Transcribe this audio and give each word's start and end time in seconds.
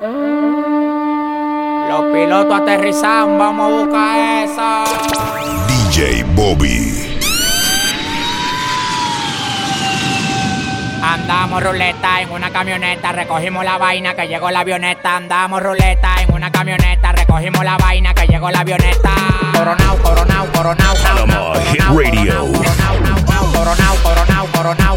Los 0.00 0.10
pilotos 2.12 2.60
aterrizan, 2.60 3.38
vamos 3.38 3.64
a 3.64 3.68
buscar 3.68 4.18
eso. 4.42 4.84
DJ 5.68 6.24
Bobby. 6.34 7.20
Andamos 11.00 11.62
ruleta 11.62 12.22
en 12.22 12.32
una 12.32 12.50
camioneta, 12.50 13.12
recogimos 13.12 13.64
la 13.64 13.78
vaina 13.78 14.14
que 14.14 14.26
llegó 14.26 14.50
la 14.50 14.60
avioneta. 14.60 15.16
Andamos 15.16 15.62
ruleta 15.62 16.22
en 16.22 16.34
una 16.34 16.50
camioneta, 16.50 17.12
recogimos 17.12 17.64
la 17.64 17.76
vaina 17.76 18.12
que 18.14 18.26
llegó 18.26 18.50
la 18.50 18.60
avioneta. 18.60 19.12
Coronao, 19.52 19.96
coronao, 19.98 20.46
coronao, 20.52 20.94
Panama 20.96 21.54
Hit 21.70 21.82
Radio. 21.82 22.46
coronao, 23.52 23.96
coronao, 24.02 24.46
coronao, 24.52 24.96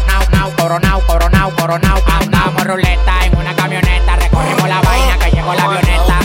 coronao, 0.56 1.00
coronao, 1.06 1.50
coronao. 1.54 1.98
Andamos 2.20 2.64
ruleta 2.64 3.26
en 3.26 3.36
una 3.38 3.54
camioneta, 3.54 4.16
recogimos 4.38 4.68
la 4.68 4.80
vaina 4.80 5.18
que 5.18 5.30
llegó 5.30 5.54
la 5.54 5.64
avioneta. 5.64 6.17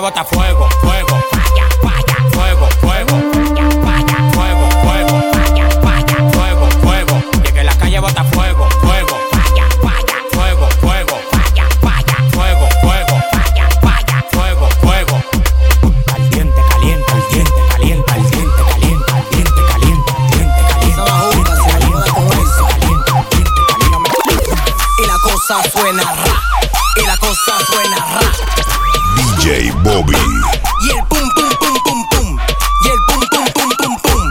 Bota 0.00 0.24
fuego, 0.24 0.68
fuego. 0.80 1.20
Falla, 1.30 1.68
falla. 1.82 2.30
Fuego, 2.32 2.68
fuego. 2.80 3.16
Falla, 3.32 3.68
falla. 3.84 4.30
Fuego, 4.32 4.70
fuego. 4.82 5.20
Falla, 5.32 5.68
falla. 5.82 6.30
Fuego, 6.32 6.68
fuego. 6.82 7.22
Llegué 7.44 7.64
la 7.64 7.74
calle 7.76 7.98
bota 8.00 8.24
fuego, 8.24 8.68
fuego. 8.80 9.16
Falla, 9.32 9.68
falla. 9.82 10.16
Fuego, 10.32 10.68
fuego. 10.80 11.20
Falla, 11.30 11.68
falla. 11.82 12.16
Fuego, 12.32 12.68
fuego. 12.80 13.22
Falla, 13.32 13.68
falla. 13.82 14.24
Fuego, 14.32 14.68
fuego. 14.80 15.22
Caliente, 16.06 16.62
caliente, 16.70 17.04
caliente, 17.06 17.60
caliente, 17.68 18.14
caliente, 18.14 18.62
caliente, 18.70 19.12
caliente, 19.20 19.62
caliente, 19.68 20.12
caliente, 20.16 20.52
caliente, 20.70 22.10
caliente, 22.10 22.52
caliente, 22.70 23.60
caliente, 23.68 24.52
Y 24.98 25.06
la 25.06 25.18
cosa 25.18 25.70
suena 25.70 26.02
ra. 26.02 26.40
Y 26.96 27.06
la 27.06 27.16
cosa 27.18 27.52
suena 27.66 27.96
ra. 27.96 28.69
DJ 29.40 29.72
Bobby. 29.82 30.16
Y 30.82 30.90
el 30.90 31.02
pum 31.06 31.26
pum 31.34 31.48
pum 31.58 31.74
pum 31.82 32.06
pum. 32.10 32.38
Y 32.84 32.88
el 32.88 32.98
pum 33.08 33.20
pum 33.30 33.46
pum 33.54 33.70
pum 33.78 33.96
pum. 34.02 34.22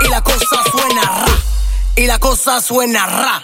Y 0.00 0.08
la 0.08 0.22
cosa 0.22 0.62
suena 0.72 1.02
ra. 1.02 1.26
Y 1.96 2.06
la 2.06 2.18
cosa 2.18 2.62
suena 2.62 3.04
ra. 3.04 3.42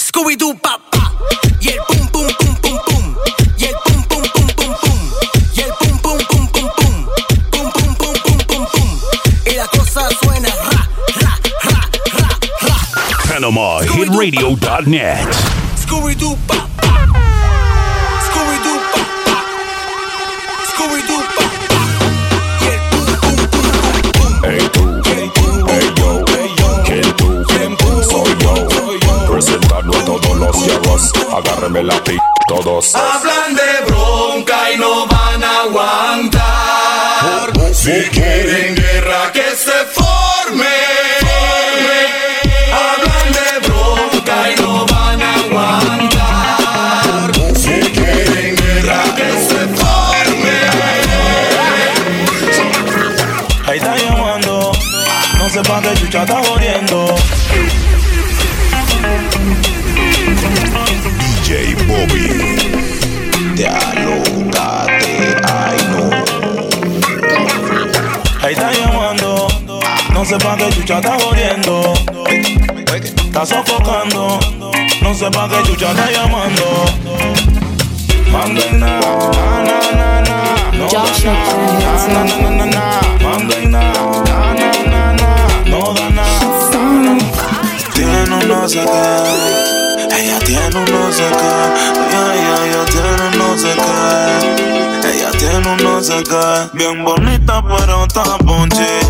Scooby 0.00 0.34
Doo 0.34 0.58
papá. 0.58 1.12
Y 1.60 1.68
el 1.68 1.78
pum 1.86 2.08
pum 2.08 2.26
pum 2.40 2.56
pum 2.56 2.76
pum. 2.86 3.14
Y 3.56 3.66
el 3.66 3.76
pum 3.84 4.02
pum 4.02 4.22
pum 4.34 4.48
pum 4.56 4.74
pum. 4.82 5.12
Y 5.54 5.60
el 5.60 5.72
pum 5.78 5.96
pum 6.00 6.18
pum 6.18 6.48
pum 6.48 6.68
pum. 6.76 7.06
Pum 7.52 7.70
pum 7.70 7.94
pum 7.94 8.14
pum 8.24 8.38
pum 8.48 8.66
pum. 8.72 8.98
Y 9.46 9.54
la 9.54 9.68
cosa 9.68 10.08
suena 10.22 10.48
ra 10.48 10.88
ra 11.20 11.38
ra 11.62 11.88
ra 12.18 12.28
ra. 12.66 12.76
PanamaHitRadio.net. 13.28 15.28
Scooby 15.76 16.16
Doo 16.16 16.36
papá. 16.48 16.71
Pa' 70.42 70.56
qué 70.56 70.68
chucha 70.70 70.98
está 70.98 71.16
jodiendo. 71.18 71.94
Está 72.92 73.46
sofocando, 73.46 74.38
no 75.00 75.14
sé 75.14 75.30
pa' 75.30 75.48
qué 75.48 75.62
chucha 75.64 75.90
está 75.90 76.10
llamando. 76.10 76.84
Manden 78.30 78.80
na, 78.80 78.98
na, 78.98 79.62
na, 79.62 79.78
na, 79.92 80.20
na. 80.22 80.38
No 80.72 80.86
da 80.88 81.04
na, 81.24 81.34
na, 82.08 82.24
na, 82.24 82.36
na, 82.36 82.50
na, 82.50 82.66
na. 82.66 83.00
Manden 83.22 83.70
na, 83.70 83.82
na, 84.28 84.54
na, 84.54 84.70
na, 84.90 85.12
na. 85.12 85.30
No 85.66 85.92
da 85.94 86.08
na. 86.10 86.24
Tiene 87.94 88.34
un 88.34 88.48
no 88.48 88.68
sé 88.68 88.80
qué, 88.80 90.18
ella 90.18 90.38
tiene 90.40 90.76
un 90.76 90.84
no 90.90 91.12
sé 91.12 91.22
qué, 91.22 91.52
ella, 92.08 92.34
ella, 92.34 92.56
ella 92.66 92.84
tiene 92.86 93.22
un 93.28 93.38
no 93.38 93.58
sé 93.58 93.72
qué, 93.76 95.08
ella 95.08 95.30
tiene 95.38 95.68
un 95.68 95.76
no 95.82 96.02
sé 96.02 96.22
qué, 96.24 96.68
bien 96.78 97.04
bonita 97.04 97.62
pero 97.62 98.04
está 98.04 98.38
ponche, 98.38 99.00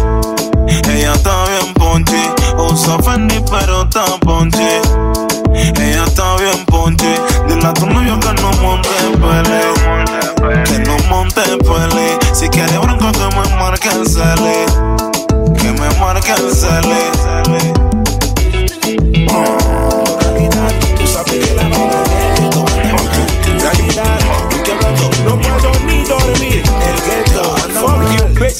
ella 1.03 1.15
está 1.15 1.45
bien 1.47 1.75
ponche, 1.75 2.31
usa 2.57 2.97
Fendi 3.03 3.43
pero 3.51 3.83
está 3.83 4.05
ponche, 4.21 4.81
ella 5.53 6.05
está 6.05 6.37
bien 6.37 6.65
ponche, 6.67 7.21
dile 7.49 7.67
a 7.67 7.73
tu 7.73 7.87
novio 7.87 8.21
que 8.21 8.33
no 8.41 8.53
monte 8.63 8.89
pele, 9.21 9.63
que 10.65 10.79
no 10.79 10.97
monte 11.09 11.41
pele, 11.59 12.19
si 12.33 12.49
quiere 12.49 12.79
bronco 12.79 13.11
que 13.11 13.27
me 13.37 13.57
marque 13.57 13.89
el 13.89 14.07
cele, 14.07 14.67
que 15.59 15.73
me 15.73 15.91
marque 15.99 16.33
el 16.33 16.55
cele. 16.55 17.11
Tú 20.97 21.07
sabes 21.09 21.33
que 21.33 21.55
la 21.55 21.65
vida 21.65 21.99
es 22.15 22.41
esto, 22.41 22.65
no 25.25 25.62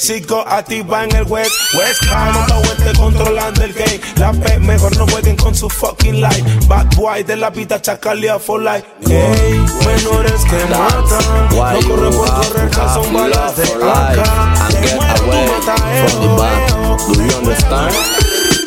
sigo 0.03 0.45
activa 0.49 1.05
en 1.05 1.15
el 1.15 1.23
west, 1.25 1.53
west 1.75 2.01
Coast, 2.09 2.49
los 2.49 2.69
oeste 2.69 2.93
controlando 2.99 3.63
el 3.63 3.73
game. 3.73 4.01
La 4.17 4.33
P 4.33 4.59
mejor 4.59 4.97
no 4.97 5.07
jueguen 5.07 5.37
con 5.37 5.55
su 5.55 5.71
fucking 5.71 6.21
life. 6.21 6.43
Bad 6.67 6.87
boy 6.97 7.23
de 7.23 7.37
la 7.37 7.51
vida 7.51 7.81
chacalea 7.81 8.39
for 8.41 8.61
life. 8.61 8.85
Hey, 9.07 9.65
menores 9.87 10.43
que 10.45 10.65
matan, 10.67 11.51
no 11.51 11.89
corre 11.89 12.11
por 12.11 12.29
correr, 12.29 12.71
son 12.93 13.15
balas 13.15 13.57
de 13.57 13.63
acá. 13.63 14.69
Te 14.71 14.95
muero, 14.97 15.15
tú 15.15 15.27
matas 15.53 15.81
el 15.93 16.29
ojeo. 16.29 16.97
Do 17.07 17.23
you 17.23 17.39
understand? 17.39 17.95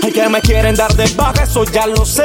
Ay, 0.04 0.12
que 0.14 0.30
me 0.30 0.42
quieren 0.42 0.76
dar 0.76 0.94
de 0.96 1.06
baja, 1.16 1.44
eso 1.44 1.66
ya 1.66 1.86
lo 1.86 2.06
sé. 2.06 2.24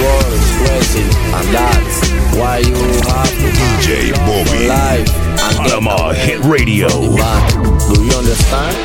World 0.00 0.34
is 0.34 0.50
crazy, 0.58 1.04
and 1.34 1.48
that's 1.52 1.96
why 2.36 2.58
you 2.60 2.74
have 3.08 3.30
to 3.30 3.48
DJ 3.58 4.12
Bobby. 4.26 4.68
get 5.06 5.23
Panama 5.52 6.14
Hit 6.14 6.40
Radio. 6.44 6.88
Do 6.88 8.02
you 8.02 8.16
understand? 8.16 8.76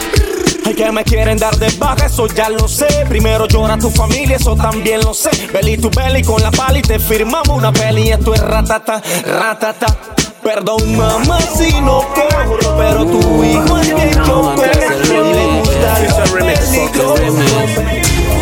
Ay, 0.66 0.76
que 0.76 0.92
me 0.92 1.04
quieren 1.04 1.38
dar 1.38 1.56
de 1.58 1.70
baja, 1.78 2.08
eso 2.08 2.28
ya 2.28 2.50
lo 2.50 2.68
sé. 2.68 2.88
Primero 3.08 3.48
llora 3.48 3.78
tu 3.78 3.90
familia, 3.90 4.36
eso 4.36 4.56
también 4.56 5.00
lo 5.02 5.14
sé. 5.14 5.30
Belly 5.54 5.78
tu 5.78 5.90
belly 5.90 6.22
con 6.22 6.42
la 6.42 6.52
pala 6.52 6.78
y 6.78 6.82
te 6.82 7.00
firmamos 7.00 7.58
una 7.58 7.72
peli. 7.72 8.12
Esto 8.12 8.34
es 8.34 8.42
ratata, 8.42 9.02
ratata. 9.26 9.98
Perdón, 10.44 10.98
mamá, 10.98 11.40
si 11.58 11.72
no 11.82 12.06
cobro, 12.14 12.78
pero 12.78 13.06
tu 13.06 13.44
hijo 13.44 13.78
es 13.78 13.88
que 13.88 14.10
es 14.10 14.18
el 14.18 14.18
No 14.20 14.54
le 14.56 15.60
gusta. 15.60 15.98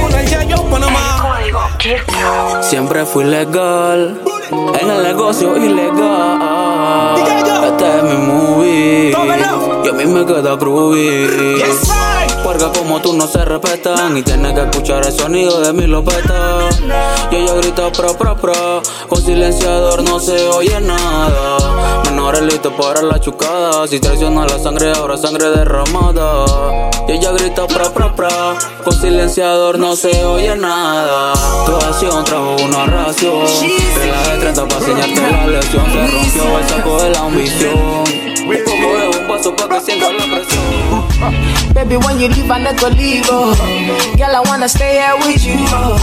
Una 0.06 0.22
ya 0.24 0.44
yo, 0.44 0.64
Panamá. 0.70 1.07
Siempre 2.62 3.06
fui 3.06 3.24
legal 3.24 4.22
en 4.82 4.90
el 4.90 5.04
negocio 5.04 5.56
ilegal. 5.56 7.16
Este 7.66 7.98
es 7.98 8.04
mi 8.04 8.18
movie. 8.18 9.12
Y 9.12 9.90
a 9.90 9.94
mí 9.94 10.06
me 10.06 10.26
queda 10.26 10.56
groovy. 10.56 11.62
Como 12.56 13.02
tú 13.02 13.14
no 13.14 13.28
se 13.28 13.44
respetan. 13.44 14.18
Y 14.18 14.24
tienes 14.24 14.54
que 14.54 14.62
escuchar 14.62 15.06
el 15.06 15.12
sonido 15.12 15.60
de 15.60 15.74
mi 15.74 15.86
lopeta. 15.86 16.70
Y 17.30 17.36
ella 17.36 17.54
grita 17.56 17.92
pro, 17.92 18.18
pro, 18.18 18.38
pro. 18.38 18.82
Con 19.10 19.22
silenciador 19.22 20.02
no 20.04 20.20
se 20.20 20.48
oye 20.48 20.80
nada. 20.80 22.02
Menores 22.06 22.42
listos 22.44 22.72
para 22.74 23.02
la 23.02 23.20
chucada. 23.20 23.86
Si 23.88 24.00
traiciona 24.00 24.46
la 24.46 24.60
sangre, 24.60 24.94
ahora 24.94 25.18
sangre 25.18 25.50
derramada. 25.50 26.90
Y 27.08 27.14
ella 27.14 27.32
grita 27.32 27.68
pro, 27.68 27.92
pro, 27.92 28.16
pro. 28.16 28.30
Con 28.84 28.94
silenciador 28.94 29.78
no 29.78 29.96
se 29.98 30.24
oye 30.24 30.56
nada. 30.56 31.34
Tu 31.66 31.76
acción 31.76 32.24
trajo 32.24 32.56
una 32.64 32.86
ración. 32.86 33.46
Regla 34.00 34.34
de 34.34 34.38
30 34.40 34.68
para 34.68 34.80
enseñarte 34.80 35.32
la 35.32 35.48
lección. 35.48 35.86
Se 35.86 36.40
rompió 36.40 36.60
el 36.60 36.70
saco 36.70 37.04
de 37.04 37.10
la 37.10 37.20
ambición. 37.20 37.78
Un 38.48 38.64
poco 38.64 38.98
de 38.98 39.20
un 39.20 39.28
paso 39.28 39.54
para 39.54 39.80
que 39.80 39.86
sientas 39.86 40.14
la 40.14 40.24
presión. 40.24 40.77
Baby, 41.74 41.98
when 41.98 42.20
you 42.20 42.30
leave, 42.30 42.50
I 42.50 42.62
never 42.62 42.90
leave. 42.94 43.26
Oh. 43.26 43.58
Girl, 44.18 44.36
I 44.36 44.42
wanna 44.46 44.70
stay 44.70 45.02
here 45.02 45.18
with 45.26 45.44
you. 45.44 45.58
Oh. 45.74 45.98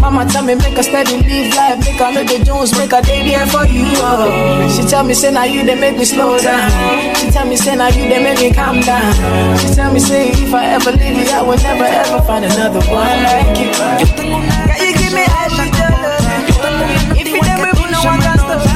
Mama 0.00 0.26
tell 0.26 0.42
me 0.42 0.54
make 0.56 0.76
a 0.78 0.82
steady 0.82 1.16
live 1.22 1.54
life, 1.54 1.78
make 1.78 2.00
a 2.00 2.10
know 2.10 2.24
the 2.24 2.44
Jones, 2.44 2.76
make 2.76 2.92
a 2.92 3.00
day 3.02 3.22
there 3.22 3.46
for 3.46 3.64
you. 3.66 3.86
Oh. 4.02 4.26
She 4.74 4.82
tell 4.88 5.04
me 5.04 5.14
say 5.14 5.30
now 5.30 5.44
you 5.44 5.64
they 5.64 5.78
make 5.78 5.96
me 5.96 6.04
slow 6.04 6.38
down. 6.38 6.70
She 7.16 7.30
tell 7.30 7.46
me 7.46 7.56
say 7.56 7.76
now 7.76 7.86
you 7.88 8.08
they 8.08 8.22
make 8.22 8.38
me 8.38 8.52
calm 8.52 8.80
down. 8.80 9.14
She 9.58 9.68
tell 9.74 9.92
me 9.92 10.00
say 10.00 10.30
if 10.30 10.52
I 10.52 10.74
ever 10.74 10.90
leave 10.90 11.16
you, 11.18 11.30
I 11.30 11.42
will 11.42 11.56
never 11.58 11.84
ever 11.84 12.20
find 12.26 12.44
another 12.44 12.82
one 12.90 13.22
like 13.22 13.54
you. 13.58 13.70
Girl, 13.78 14.82
you 14.82 14.92
give 14.98 15.14
me. 15.14 15.22
If 17.14 17.28
you 17.30 17.40
never 17.42 17.70
no 17.90 18.02
one 18.02 18.20
got 18.20 18.38
stuff, 18.38 18.68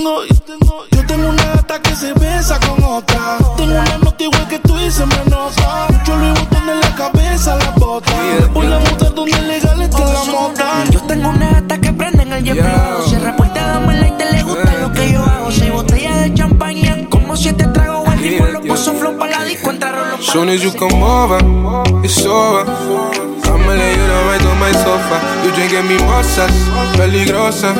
tengo, 0.00 0.24
yo 0.24 0.40
tengo, 0.40 0.84
yo 0.92 1.06
tengo 1.06 1.28
una 1.28 1.44
gata 1.54 1.82
que 1.82 1.94
se 1.94 2.12
besa 2.14 2.58
con 2.60 2.82
otra. 2.82 3.38
Tengo 3.56 3.72
una 3.72 3.98
nota 3.98 4.24
igual 4.24 4.48
que 4.48 4.58
tú 4.60 4.78
y 4.78 4.90
se 4.90 5.04
me 5.04 5.24
nota. 5.26 5.88
Mucho 5.90 6.16
Louis 6.16 6.32
Vuitton 6.34 6.68
en 6.70 6.80
la 6.80 6.94
cabeza, 6.94 7.56
la 7.56 7.70
bota. 7.72 8.12
Voy 8.52 8.66
a 8.66 8.78
montar 8.78 9.14
donde 9.14 9.42
legal 9.42 9.82
está 9.82 9.98
la 9.98 10.24
mota. 10.24 10.84
Yo 10.90 11.00
tengo 11.02 11.28
una 11.28 11.50
gata 11.50 11.80
que 11.80 11.92
prende 11.92 12.22
en 12.22 12.32
el 12.32 12.44
jet 12.44 12.54
privado. 12.54 13.08
Se 13.08 13.18
reporta 13.18 13.66
dame 13.66 14.08
y 14.08 14.10
te 14.12 14.32
le 14.32 14.42
gusta 14.42 14.74
lo 14.80 14.92
que 14.92 15.12
yo 15.12 15.22
hago. 15.22 15.50
Seis 15.50 15.72
botellas 15.72 16.20
de 16.20 16.34
champaña, 16.34 16.96
como 17.10 17.36
siete 17.36 17.66
tragos. 17.66 18.08
El 18.14 18.20
tipo 18.22 18.46
lo 18.46 18.60
puso 18.62 18.94
flow 18.94 19.18
para 19.18 19.38
la 19.38 19.44
disco, 19.44 19.70
entraron 19.70 20.10
los 20.12 20.26
Soon 20.26 20.48
as 20.48 20.62
you 20.62 20.72
come 20.72 21.02
over, 21.02 21.40
it's 22.02 22.24
over. 22.24 22.64
I'ma 23.44 23.74
lay 23.74 23.92
you 23.96 24.06
down 24.06 24.26
right 24.28 24.46
on 24.46 24.58
my 24.58 24.72
sofa. 24.72 25.20
You 25.44 25.50
drinking 25.52 25.88
mimosas, 25.88 26.52
peligrosa. 26.96 27.74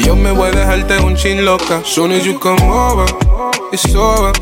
Y 0.00 0.04
yo 0.04 0.16
me 0.16 0.32
voy 0.32 0.48
a 0.48 0.52
dejarte 0.52 0.98
un 1.00 1.14
chin 1.14 1.44
loca. 1.44 1.82
Soon 1.84 2.12
as 2.12 2.24
you 2.24 2.38
come 2.38 2.62
over, 2.62 3.04
it's 3.70 3.94
over. 3.94 4.32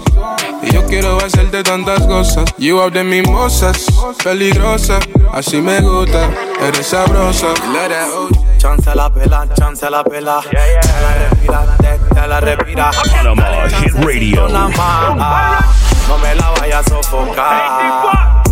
Y 0.62 0.70
yo 0.70 0.86
quiero 0.86 1.18
hacerte 1.18 1.64
tantas 1.64 2.06
cosas. 2.06 2.44
You 2.58 2.80
out 2.80 2.92
de 2.92 3.02
mimosas, 3.02 3.86
peligrosa. 4.22 5.00
Así 5.32 5.60
me 5.60 5.80
gusta, 5.80 6.30
eres 6.60 6.86
sabrosa. 6.86 7.48
Chance 8.58 8.94
la 8.94 9.12
pela, 9.12 9.48
chance 9.56 9.90
la 9.90 10.04
pela. 10.04 10.40
Te 10.42 10.56
la 10.56 11.28
respira, 11.28 11.76
te, 11.78 12.14
te 12.14 12.28
la 12.28 12.40
respira. 12.40 12.90
Panama 13.10 13.68
Hit 13.80 13.94
Radio. 13.94 14.48
No 14.48 16.18
me 16.18 16.34
la 16.36 16.50
vayas 16.60 16.86
a 16.86 17.02
sofocar. 17.02 18.42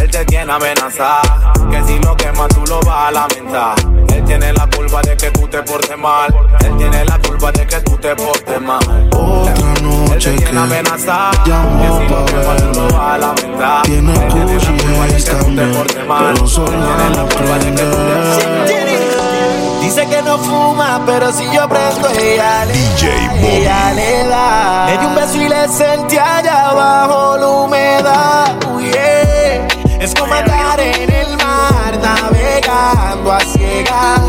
Él 0.00 0.10
te 0.12 0.24
tiene 0.26 0.52
amenazada, 0.52 1.52
que 1.68 1.82
si 1.82 1.98
lo 1.98 2.16
quemas 2.16 2.48
tú 2.50 2.62
lo 2.68 2.80
vas 2.82 3.08
a 3.08 3.10
lamentar. 3.10 4.03
Él 4.24 4.28
tiene 4.40 4.52
la 4.54 4.66
culpa 4.74 5.02
de 5.02 5.16
que 5.18 5.30
tú 5.32 5.46
te 5.48 5.62
portes 5.62 5.98
mal. 5.98 6.34
Él 6.64 6.76
tiene 6.78 7.04
la 7.04 7.18
culpa 7.18 7.52
de 7.52 7.66
que 7.66 7.76
tú 7.80 7.96
te 7.98 8.16
portes 8.16 8.58
mal. 8.62 9.10
Otra 9.12 9.52
Él 9.52 9.82
noche 9.82 10.30
te 10.30 10.36
que 10.36 10.44
tiene 10.44 10.60
amenazada, 10.60 11.30
que 11.44 11.50
llamó 11.50 11.98
si 12.00 12.08
lo 12.08 12.24
verme. 12.24 12.92
vas 12.92 13.14
a 13.14 13.18
lamentar. 13.18 13.82
Tiene 13.82 14.12
Él 14.12 14.28
tiene 14.32 14.54
la 14.56 14.72
culpa 14.72 15.06
de 15.06 15.16
que 15.16 15.30
tú 15.44 15.54
te 15.54 15.66
portes 15.66 16.06
mal. 16.06 16.34
pero 16.34 16.46
Él 16.46 16.70
tiene 16.70 17.10
la 17.10 17.22
no 17.22 17.28
culpa 17.28 17.58
de 17.58 17.74
que 17.74 17.82
tú 17.82 17.96
te 17.96 18.14
prende. 18.64 19.04
Dice 19.82 20.06
que 20.06 20.22
no 20.22 20.38
fuma, 20.38 21.02
pero 21.04 21.30
si 21.30 21.44
yo 21.52 21.68
prendo 21.68 22.08
ella 22.18 22.64
le 22.64 22.72
DJ 22.72 23.10
da, 23.10 23.32
Bobby. 23.34 23.46
ella 23.46 23.92
le 23.92 24.24
da. 24.28 24.86
Le 24.86 24.98
di 24.98 25.04
un 25.06 25.14
beso 25.14 25.36
y 25.36 25.48
le 25.50 25.68
sentí 25.68 26.16
allá 26.16 26.70
abajo 26.70 27.36
la 27.36 27.46
humedad. 27.46 28.54
Uy, 28.74 28.84
yeah. 28.90 29.68
Es 30.00 30.14
como 30.14 30.34
ciegas. 33.46 34.20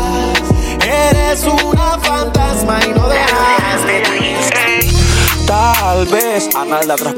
Eres 0.84 1.44
una 1.44 1.98
fantasma 1.98 2.80
y 2.84 2.88
no 2.90 3.08
dejas 3.08 3.86
de 3.86 4.02
Tal 5.46 6.06
vez 6.06 6.48
a 6.54 6.64
nada 6.64 6.94
atrás 6.94 7.14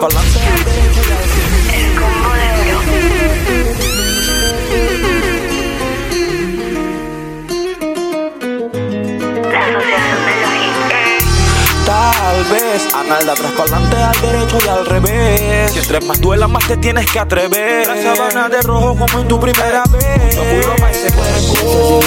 Tal 12.39 12.47
vez 12.53 12.87
a 12.95 13.03
nada 13.03 13.33
atrás 13.33 13.51
para 13.51 13.79
adelante, 13.79 13.97
al 13.97 14.21
derecho 14.21 14.59
y 14.65 14.69
al 14.69 14.87
revés. 14.87 15.73
Si 15.73 15.81
entre 15.81 16.01
más 16.03 16.21
duela, 16.21 16.47
más 16.47 16.65
te 16.69 16.77
tienes 16.77 17.11
que 17.11 17.19
atrever. 17.19 17.89
La 17.89 18.01
sabana 18.01 18.49
de 18.49 18.63
rojo 18.63 18.95
como 18.97 19.19
en 19.19 19.27
tu 19.27 19.41
primera 19.41 19.83
vez. 19.91 20.37
Yo 20.37 20.45
juro 20.45 20.77
pa' 20.77 20.93
ese 20.93 21.11
cuerpo. 21.11 22.01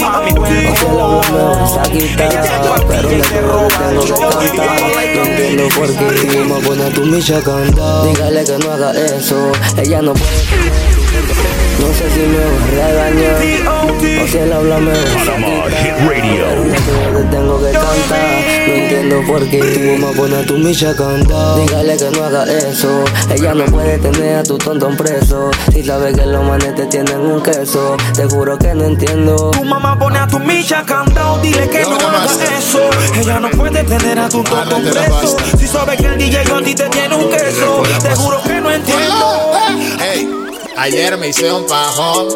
Mami, 0.00 0.30
Ella 0.30 0.74
se 2.42 2.56
cuartilla 2.66 3.18
y 3.18 3.20
te 3.20 3.42
roba. 3.42 3.92
Yo 3.92 4.16
No 4.16 4.40
entiendo 5.22 5.68
por 5.76 5.94
qué 5.94 6.38
vamos 6.38 6.64
a 6.64 6.66
poner 6.66 6.94
tu 6.94 7.02
micha 7.02 7.38
canta 7.42 8.04
Dígale 8.04 8.44
que 8.44 8.56
no 8.58 8.72
haga 8.72 8.92
eso, 8.92 9.52
ella 9.76 10.00
no 10.00 10.14
puede 10.14 11.01
No 11.80 11.92
sé 11.92 12.10
si 12.10 12.20
me 12.20 12.38
va 12.38 12.84
a 12.84 12.88
regañar 12.88 14.22
O 14.22 14.26
si 14.28 14.38
él 14.38 14.52
habla 14.52 14.78
me 14.78 14.92
a 14.92 15.04
Panama 15.14 15.48
Hit 15.82 15.94
Radio. 16.08 16.44
Pero 16.48 16.64
yo 16.64 17.18
te 17.18 17.24
tengo 17.36 17.58
que 17.58 17.72
cantar. 17.72 18.42
No 18.66 18.74
entiendo 18.74 19.22
por 19.26 19.48
qué 19.48 19.98
vamos 19.98 20.14
a 20.14 20.16
poner 20.16 20.46
tu 20.46 20.58
micha 20.58 20.94
canta 20.94 21.56
Dígale 21.56 21.96
que 21.96 22.10
no 22.10 22.24
haga 22.24 22.44
eso. 22.44 23.04
Ella 23.34 23.54
no 23.54 23.64
puede 23.66 23.98
tener 23.98 24.36
a 24.36 24.42
tu 24.42 24.58
tontón 24.58 24.96
preso. 24.96 25.50
Si 25.72 25.82
sabe 25.82 26.12
que 26.12 26.26
los 26.26 26.44
manes 26.44 26.74
te 26.74 26.86
tienen 26.86 27.20
un 27.20 27.42
queso 27.42 27.96
Te 28.14 28.24
juro 28.24 28.58
que 28.58 28.74
no 28.74 28.84
entiendo. 28.84 29.50
Tu 29.50 29.64
mamá 29.64 29.98
pone 29.98 30.18
a 30.18 30.26
tu 30.26 30.38
micha 30.38 30.84
cantao, 30.84 31.38
dile 31.38 31.68
que 31.68 31.82
no 31.82 31.96
haga 31.96 32.24
eso. 32.58 32.90
Ella 33.14 33.40
no 33.40 33.50
puede 33.50 33.82
tener 33.84 34.18
a 34.18 34.28
tu 34.28 34.42
tonto 34.42 34.76
preso. 34.78 35.36
Si 35.58 35.66
sabe 35.66 35.96
que 35.96 36.06
el 36.06 36.18
DJ 36.18 36.38
a 36.40 36.62
ti 36.62 36.74
te 36.74 36.88
tiene 36.88 37.14
un 37.14 37.28
queso, 37.30 37.82
te 38.02 38.14
juro 38.14 38.42
que 38.42 38.60
no 38.60 38.70
entiendo. 38.70 39.52
Hey, 39.98 40.41
ayer 40.82 41.16
me 41.16 41.28
hice 41.28 41.50
un 41.52 41.64
pajón 41.64 42.26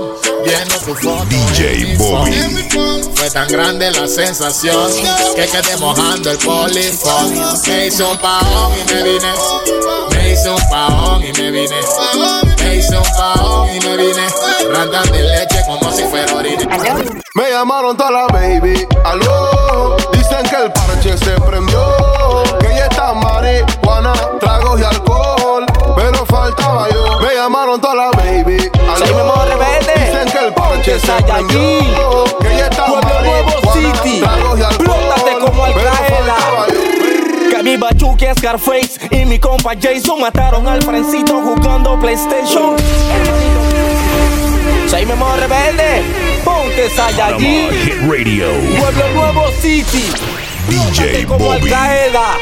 viendo 0.44 0.78
tu 0.78 0.94
foto. 0.94 1.24
DJ 1.24 1.96
Bobby. 1.96 3.10
Fue 3.16 3.28
tan 3.30 3.48
grande 3.48 3.90
la 3.90 4.06
sensación 4.06 4.88
que 5.34 5.46
quedé 5.46 5.76
mojando 5.78 6.30
el 6.30 6.38
polifón. 6.38 7.34
Me 7.66 7.86
hice 7.86 8.04
un 8.04 8.16
pajón 8.18 8.72
y 8.72 8.92
me 8.92 9.02
vine. 9.02 9.32
Me 10.10 10.32
hice 10.32 10.48
un 10.48 10.68
pajón 10.70 11.24
y 11.24 11.32
me 11.32 11.50
vine. 11.50 11.80
Me 12.58 12.76
hice 12.76 12.96
un 12.96 13.02
pajón 13.18 13.68
y 13.74 13.80
me 13.80 13.96
vine. 13.96 14.26
Randan 14.72 15.10
de 15.10 15.22
leche 15.24 15.62
como 15.66 15.90
si 15.92 16.04
fuera 16.04 16.32
orina. 16.32 16.68
Me 17.34 17.50
llamaron 17.50 17.96
toda 17.96 18.12
la 18.12 18.26
baby, 18.28 18.86
aló. 19.04 19.96
Dicen 20.12 20.42
que 20.48 20.56
el 20.56 20.72
parche 20.72 21.18
se 21.18 21.32
prendió. 21.40 21.84
Que 22.60 22.68
ya 22.68 22.86
está 22.86 23.12
marihuana, 23.12 24.12
tragos 24.38 24.80
y 24.80 24.84
alcohol. 24.84 25.05
Faltaba 26.46 26.88
yo. 26.90 27.18
Me 27.20 27.34
llamaron 27.34 27.80
toda 27.80 27.94
la 27.96 28.10
baby, 28.12 28.56
Memo 29.16 29.34
Rebelde. 29.48 29.94
Dicen 29.96 30.30
que 30.30 30.46
el 30.46 30.54
parche 30.54 31.00
se. 31.00 31.96
Que 32.40 32.60
está 32.60 32.86
Pueblo 32.86 33.20
Nuevo 33.22 33.72
City. 33.72 34.22
Plótate 34.78 35.38
como 35.40 35.66
yo. 35.66 35.74
Que 37.50 37.62
mi 37.64 37.76
bachuque 37.76 38.32
Scarface 38.38 39.08
y 39.10 39.24
mi 39.24 39.40
compa 39.40 39.72
Jason 39.80 40.20
mataron 40.20 40.68
al 40.68 40.82
Frencito 40.82 41.40
jugando 41.42 41.98
PlayStation. 41.98 42.76
Soy 44.88 45.04
Memo 45.04 45.26
Rebelde, 45.34 46.04
ponte. 46.44 46.88
Hit 47.72 48.08
Radio. 48.08 48.52
Pueblo 48.78 49.08
Nuevo 49.14 49.50
City. 49.60 50.04
DJ 50.68 51.26
como 51.26 51.50
Al. 51.50 52.36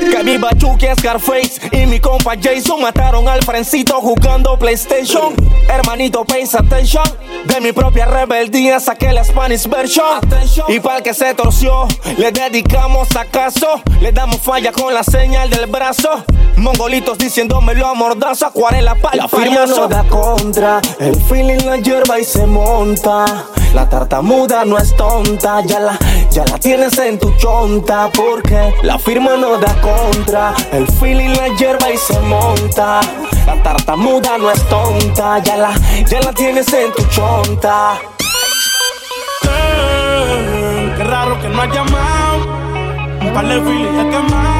Que 0.00 0.24
mi 0.24 0.32
Iba 0.32 0.50
Chucky, 0.56 0.86
Scarface 0.98 1.60
y 1.72 1.86
mi 1.86 2.00
compa 2.00 2.34
Jason 2.40 2.80
mataron 2.80 3.28
al 3.28 3.42
frencito 3.42 4.00
jugando 4.00 4.58
PlayStation. 4.58 5.34
Hermanito, 5.68 6.24
pay 6.24 6.44
attention. 6.44 7.04
De 7.46 7.60
mi 7.60 7.72
propia 7.72 8.06
rebeldía 8.06 8.80
saqué 8.80 9.12
la 9.12 9.22
Spanish 9.24 9.66
version. 9.68 10.20
Y 10.68 10.80
para 10.80 10.98
el 10.98 11.02
que 11.02 11.14
se 11.14 11.34
torció, 11.34 11.86
le 12.16 12.32
dedicamos 12.32 13.08
acaso. 13.16 13.82
Le 14.00 14.12
damos 14.12 14.40
falla 14.40 14.72
con 14.72 14.94
la 14.94 15.04
señal 15.04 15.50
del 15.50 15.66
brazo. 15.66 16.24
Mongolitos 16.56 17.18
diciéndomelo 17.18 17.86
a 17.86 17.94
mordazo, 17.94 18.46
acuarela 18.46 18.94
para 18.94 19.16
La 19.16 19.28
firma 19.28 19.66
no 19.66 19.88
da 19.88 20.04
contra, 20.04 20.80
el 20.98 21.16
feeling 21.16 21.64
la 21.64 21.78
hierba 21.78 22.20
y 22.20 22.24
se 22.24 22.46
monta. 22.46 23.46
La 23.74 23.88
tartamuda 23.88 24.64
no 24.64 24.78
es 24.78 24.94
tonta, 24.96 25.60
ya 25.64 25.80
la, 25.80 25.98
ya 26.30 26.44
la 26.44 26.58
tienes 26.58 26.98
en 26.98 27.18
tu 27.18 27.30
chonta. 27.36 28.10
Porque 28.14 28.74
la 28.82 28.98
firma 28.98 29.36
no 29.36 29.58
da 29.58 29.74
contra, 29.80 30.54
el 30.72 30.86
feeling 30.86 31.30
la 31.36 31.48
hierba 31.56 31.90
y 31.90 31.96
se 31.96 32.18
monta. 32.20 33.00
La 33.46 33.62
tartamuda 33.62 34.38
no 34.38 34.50
es 34.50 34.62
tonta, 34.68 35.38
ya 35.38 35.56
la, 35.56 35.72
ya 36.08 36.20
la 36.20 36.32
tienes 36.32 36.72
en 36.72 36.92
tu 36.92 37.04
chonta. 37.04 38.00
Eh, 39.44 40.94
qué 40.96 41.04
raro 41.04 41.40
que 41.40 41.48
no 41.48 41.62
has 41.62 41.68
llamado. 41.72 42.60
Un 43.22 43.32
par 43.32 43.46
de. 43.46 44.59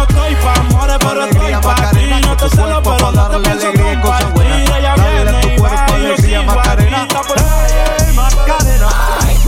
no 0.01 0.07
estoy 0.07 0.35
pa' 0.35 0.53
amores, 0.53 0.97
pero 0.99 1.25
estoy 1.25 1.53
pa' 1.61 1.91
ti. 1.91 2.21
No 2.25 2.37
te 2.37 2.49
celo, 2.49 2.81
pero 2.83 3.11
no 3.11 3.29
te 3.29 3.39
pienso 3.39 3.67
compartir. 3.73 4.73
Ella 4.77 4.95
viene 4.95 5.55
y 5.55 5.59
va 5.59 5.85
y 5.89 6.03
yo. 6.03 6.15
Está 6.15 7.21
por 7.21 7.37
Ayy, 9.21 9.40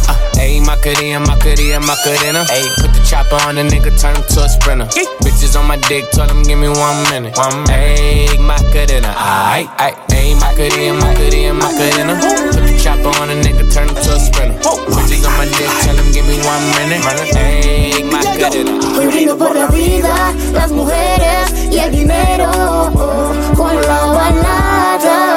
Macarena, 0.66 1.20
Macarena, 1.20 1.80
Macarena. 1.80 2.42
Ayy, 2.50 2.68
put 2.82 2.92
the 2.94 3.02
chopper 3.04 3.36
on 3.48 3.56
the 3.56 3.64
nigga, 3.64 3.92
turn 4.00 4.16
him 4.16 4.24
to 4.34 4.44
a 4.44 4.50
sprinter. 4.50 4.86
Bitches 5.24 5.60
on 5.60 5.68
my 5.68 5.78
dick, 5.88 6.10
tell 6.12 6.30
him 6.30 6.44
give 6.44 6.60
me 6.60 6.70
one 6.70 7.04
minute. 7.12 7.38
One 7.38 7.66
Ayy, 7.68 8.40
Macarena, 8.40 9.12
aight, 9.16 9.68
aight. 9.78 9.96
Ayy, 10.10 10.36
Macarena, 10.40 10.94
Macarena, 11.00 11.54
Macarena. 11.54 12.14
Put 12.52 12.64
the 12.64 12.80
chopper 12.82 13.12
on 13.22 13.28
the 13.28 13.36
nigga, 13.44 13.64
turn 13.74 13.90
him 13.90 13.96
to 13.96 14.12
a 14.16 14.20
sprinter. 14.20 14.60
Bitches 14.64 15.28
on 15.28 15.34
my 15.38 15.46
dick, 15.46 15.72
tell 15.84 15.96
him 15.96 16.12
give 16.12 16.28
me 16.28 16.38
one 16.44 16.64
minute. 16.80 17.04
Ayy, 17.36 18.04
Macarena. 18.10 18.72
Hoy 18.98 19.08
brindo 19.08 19.38
por 19.38 19.56
la 19.56 19.68
vida, 19.68 20.34
las 20.54 20.72
mujeres 20.72 21.52
y 21.72 21.78
el 21.80 21.92
dinero. 21.92 22.92
Con 23.56 23.76
la 23.82 24.06
balada 24.06 25.33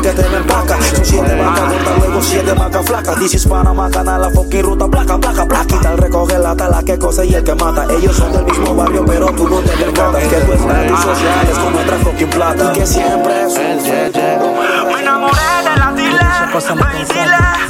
que 0.00 0.10
te 0.10 0.28
me 0.28 0.36
empaca. 0.38 0.80
Son 0.82 1.04
siete 1.04 1.34
vacas 1.34 1.72
gordas, 1.72 1.98
luego 1.98 2.22
siete 2.22 2.52
vacas 2.52 2.86
flacas. 2.86 3.18
This 3.18 3.34
is 3.34 3.46
Panamá, 3.46 3.90
canal, 3.90 4.20
la 4.20 4.30
fucking 4.30 4.62
ruta, 4.62 4.88
placa, 4.88 5.18
placa, 5.18 5.46
placa. 5.46 5.66
Quita 5.66 5.92
el 5.92 5.98
recoge 5.98 6.38
la 6.38 6.54
tala 6.56 6.82
que 6.82 6.98
cose 6.98 7.26
y 7.26 7.34
el 7.34 7.44
que 7.44 7.54
mata. 7.54 7.86
Ellos 7.92 8.16
son 8.16 8.32
del 8.32 8.44
mismo 8.44 8.74
barrio, 8.74 9.04
pero 9.04 9.26
tú 9.32 9.48
no 9.48 9.58
te 9.58 9.72
percatas. 9.72 10.22
Que 10.24 10.36
tu 10.36 10.52
estatus 10.52 11.00
social 11.00 11.48
es 11.50 11.58
con 11.58 11.72
nuestra 11.72 11.96
fucking 11.98 12.30
plata. 12.30 12.72
Y 12.72 12.78
que 12.78 12.86
siempre 12.86 13.42
es 13.42 13.54
un 13.54 14.92
Me 14.92 15.00
enamoré 15.00 15.40
de 15.64 15.76
la 15.76 15.92
dile, 15.94 16.18
ven 16.52 17.00
y 17.00 17.12
dile. 17.12 17.60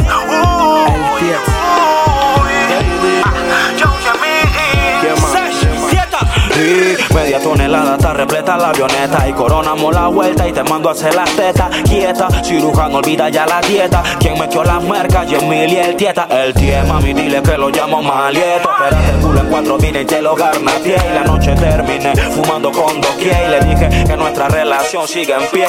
Sí, 6.60 6.89
media 7.14 7.40
tonelada 7.40 7.96
está 7.96 8.12
repleta 8.12 8.56
la 8.56 8.70
avioneta. 8.70 9.28
Y 9.28 9.32
coronamos 9.32 9.94
la 9.94 10.08
vuelta 10.08 10.48
y 10.48 10.52
te 10.52 10.62
mando 10.64 10.88
a 10.88 10.92
hacer 10.92 11.14
las 11.14 11.30
tetas 11.30 11.68
quieta, 11.84 12.28
cirujano 12.42 12.98
olvida 12.98 13.28
ya 13.28 13.46
la 13.46 13.60
dieta. 13.60 14.02
Quien 14.18 14.38
metió 14.38 14.64
las 14.64 14.82
mercas 14.82 15.30
y 15.30 15.34
Emil 15.34 15.72
y 15.72 15.76
el 15.76 15.96
tieta. 15.96 16.26
El 16.30 16.54
tie 16.54 16.82
mami 16.84 17.12
dile 17.12 17.42
que 17.42 17.56
lo 17.56 17.70
llamo 17.70 18.02
malieto. 18.02 18.70
Espérate 18.70 19.10
el 19.10 19.20
culo 19.20 19.40
en 19.40 19.46
cuatro 19.46 19.78
vine 19.78 20.02
y 20.02 20.04
te 20.04 20.22
lo 20.22 20.34
garnateé 20.34 20.96
y 21.10 21.14
la 21.14 21.24
noche 21.24 21.54
terminé 21.54 22.14
fumando 22.16 22.70
con 22.70 23.00
doquier. 23.00 23.36
Y 23.46 23.50
le 23.50 23.60
dije 23.60 24.04
que 24.04 24.16
nuestra 24.16 24.48
relación 24.48 25.06
sigue 25.06 25.34
en 25.34 25.46
pie. 25.50 25.66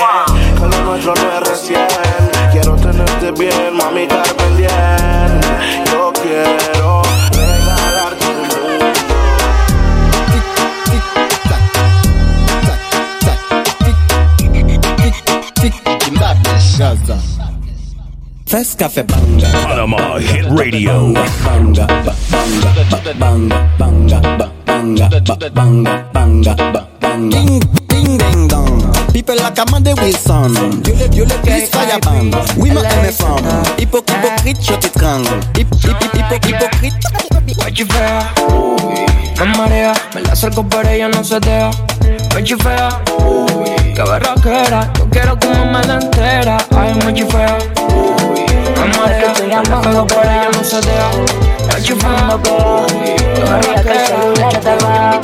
Que 0.56 0.78
lo 0.78 0.84
nuestro 0.84 1.14
no 1.16 1.32
es 1.34 1.50
recién. 1.50 1.88
Quiero 2.52 2.76
tenerte 2.76 3.32
bien, 3.32 3.76
mami, 3.76 4.02
estar 4.02 4.36
pendiente. 4.36 5.48
Yo 5.92 6.12
quiero 6.22 7.11
Fest 18.46 18.77
Café 18.80 19.03
Banga. 19.03 19.48
Panama 19.63 20.20
Hit 20.20 20.46
Radio. 20.51 21.13
Banga, 21.46 21.86
ba- 22.03 22.15
banga, 22.32 22.72
ba- 22.89 23.13
banga, 23.20 23.58
banga, 23.77 24.20
ba- 24.38 24.51
banga, 24.65 25.08
ba- 25.10 25.50
banga, 25.53 26.06
banga, 26.13 26.53
ba- 26.74 26.88
banga. 27.00 27.38
Ding, 27.38 27.60
ding, 27.88 28.18
ding, 28.18 28.48
dong. 28.48 28.82
People 29.13 29.36
like 29.36 29.58
Amanda 29.60 29.94
Wilson. 30.01 30.51
Please 31.44 31.70
fire 31.70 32.00
bang. 32.03 32.32
Oui, 32.58 32.72
ma 32.72 32.82
MFM. 32.82 33.46
Hypo, 33.80 34.00
hypocrite, 34.03 34.60
je 34.62 34.74
t'étrangle. 34.75 35.39
Hip, 35.58 35.68
hip, 35.84 35.96
hip, 36.01 36.13
hypo, 36.13 36.36
hypocrite. 36.48 37.08
Me 37.63 37.72
chifea, 37.72 38.24
me 39.39 39.58
marea, 39.58 39.94
me 40.15 40.22
la 40.22 40.32
acerco 40.34 40.63
pero 40.68 40.89
ella 40.89 41.08
no 41.10 41.24
se 41.24 41.39
deja. 41.39 41.70
Me 42.34 42.44
chifea, 42.44 42.90
que 43.94 44.02
berraquera, 44.02 44.92
yo 44.98 45.10
quiero 45.10 45.38
que 45.38 45.48
me 45.48 45.84
la 45.84 45.94
entera. 45.96 46.58
Ay, 46.76 46.94
me 47.06 47.14
chifea, 47.14 47.58
me 48.76 48.98
marea, 48.98 49.34
me 49.40 49.48
la 49.48 49.62
pego 49.62 50.08
pero 50.08 50.22
ella 50.22 50.50
no 50.54 50.64
se 50.64 50.82
deja. 50.82 51.10
Me 51.68 51.82
chifea, 51.82 52.40
que 53.36 53.42
berraquera. 53.42 55.22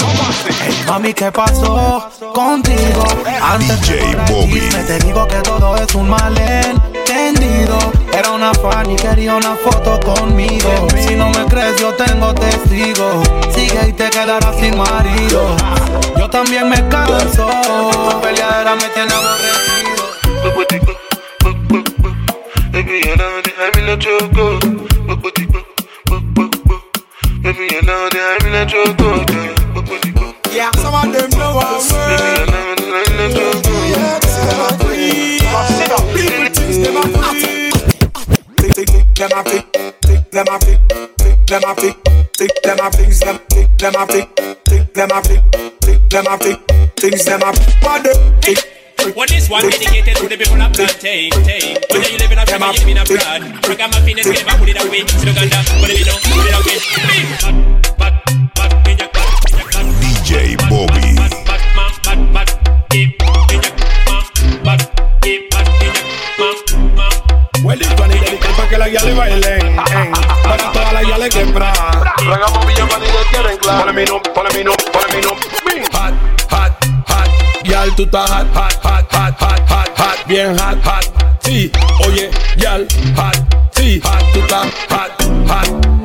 Mami, 0.87 1.13
¿qué 1.13 1.31
pasó 1.31 2.09
contigo? 2.33 3.03
Antes 3.41 3.81
de 3.87 3.99
convertirme, 3.99 4.83
te 4.83 4.99
digo 4.99 5.27
que 5.27 5.37
todo 5.37 5.75
es 5.77 5.95
un 5.95 6.09
malentendido. 7.27 7.77
Era 8.13 8.31
una 8.31 8.53
fan 8.53 8.89
y 8.89 8.95
quería 8.95 9.35
una 9.35 9.55
foto 9.55 9.99
conmigo. 9.99 10.87
Si 10.97 11.15
no 11.15 11.29
me 11.29 11.45
crees, 11.45 11.79
yo 11.79 11.93
tengo 11.93 12.33
testigo. 12.33 13.23
Sigue 13.53 13.89
y 13.89 13.93
te 13.93 14.09
quedarás 14.09 14.55
sin 14.57 14.77
marido. 14.77 15.55
Yo 16.17 16.29
también 16.29 16.69
me 16.69 16.87
canso. 16.89 17.47
Tu 18.09 18.21
peleadera 18.21 18.75
me 18.75 18.89
tiene 18.89 19.13
aborrecido. 19.13 20.07
Baby, 22.71 23.01
you 23.05 23.13
I'm 23.59 23.79
in 23.79 23.89
a 23.89 23.97
choco. 23.97 24.59
Baby, 27.41 27.67
you 27.71 27.81
know 27.83 28.09
that 28.09 28.37
I'm 28.39 28.47
in 28.47 28.55
a 28.55 28.65
choco. 28.67 29.25
Yeah, 30.53 30.71
some 30.77 30.93
of 30.93 31.11
them 31.11 31.29
know 31.37 31.59
I'm 31.59 31.81
Baby, 32.07 32.39
you 32.39 32.45
know 32.51 32.75
that 32.77 32.91
I'm 33.07 33.19
in 33.19 33.31
a 33.31 33.35
choco. 33.35 33.67
Them 39.17 39.31
a 39.33 39.43
fit, 39.43 39.73
tick 39.73 40.29
them 40.29 40.45
a 40.47 40.59
fit, 40.59 40.79
tick 41.17 41.47
them 41.47 41.63
a 41.65 41.73
fit, 41.73 41.97
tick 42.33 42.61
them 42.61 42.77
a 42.79 42.91
things 42.91 43.19
them, 43.19 43.39
tick 43.49 43.77
them 43.79 43.95
a 43.97 44.05
fit, 44.05 44.35
tick 44.63 44.93
them 44.93 45.09
a 45.09 45.21
fit, 45.23 45.41
tick 45.81 46.09
them 46.11 46.27
a 46.27 46.37
fit, 46.37 46.59
things 46.97 47.25
them 47.25 47.41
a 47.41 47.51
body, 47.81 48.13
tick. 48.41 48.59
Well, 49.15 49.25
this 49.25 49.49
one 49.49 49.63
dedicated 49.63 50.17
to 50.17 50.27
the 50.29 50.37
people 50.37 50.61
of 50.61 50.71
plantain. 50.71 51.31
Whether 51.33 52.11
you 52.11 52.17
live 52.19 52.31
in 52.31 52.37
a 52.37 52.41
Africa, 52.41 52.61
you 52.77 52.93
live 52.93 52.93
in 52.93 52.97
abroad. 53.01 53.41
Ragamuffin 53.65 54.19
is 54.19 54.27
getting 54.27 54.45
back, 54.45 54.59
put 54.59 54.69
it 54.69 54.85
away. 54.85 55.01
To 55.01 55.17
Uganda, 55.25 55.65
put 55.81 55.89
it 55.89 56.05
down, 56.05 56.21
put 56.21 56.45
it 56.45 56.53
away. 56.53 56.77
DJ 59.97 60.57
Bobby. 60.69 61.17
Well, 67.65 67.75
this 67.75 67.89
one 67.99 68.11
is 68.11 68.21
dedicated 68.21 68.26
para 68.26 68.26
que 68.77 68.79
las 68.79 68.89
guiales 68.89 69.17
bailen. 69.17 69.75
Para 70.43 70.71
todas 70.71 70.93
las 70.93 71.03
guiales 71.03 71.29
que 71.33 71.43
Bra. 71.45 71.73
Tragamos 72.17 72.65
billete 72.65 72.87
para 72.87 73.05
te 73.05 73.11
tienen 73.31 73.57
claro. 73.57 73.85
Ponle 73.85 73.93
mi 73.93 74.05
nombre, 74.05 74.31
ponle 74.33 74.57
mi 74.57 74.63
nombre, 74.63 74.85
ponle 74.91 75.15
mi 75.15 75.21
nombre. 75.21 75.47
Hot, 75.93 76.13
hot, 76.51 76.85
hot. 77.07 77.63
Yal, 77.63 77.95
tú 77.95 78.03
estás 78.03 78.29
hot, 78.29 78.47
hot, 78.53 78.73
hot, 78.83 79.11
hot, 79.11 79.39
hot, 79.39 79.69
hot, 79.69 79.99
hot. 79.99 80.27
Bien 80.27 80.57
hot, 80.57 80.83
hot. 80.83 81.05
Sí, 81.41 81.71
oye, 82.05 82.29
yal, 82.57 82.87
hot. 83.15 83.35
Sí, 83.71 84.01
hot, 84.03 84.33
tú 84.33 84.39
estás 84.39 84.67
hot, 84.89 85.11
hot. 85.47 85.96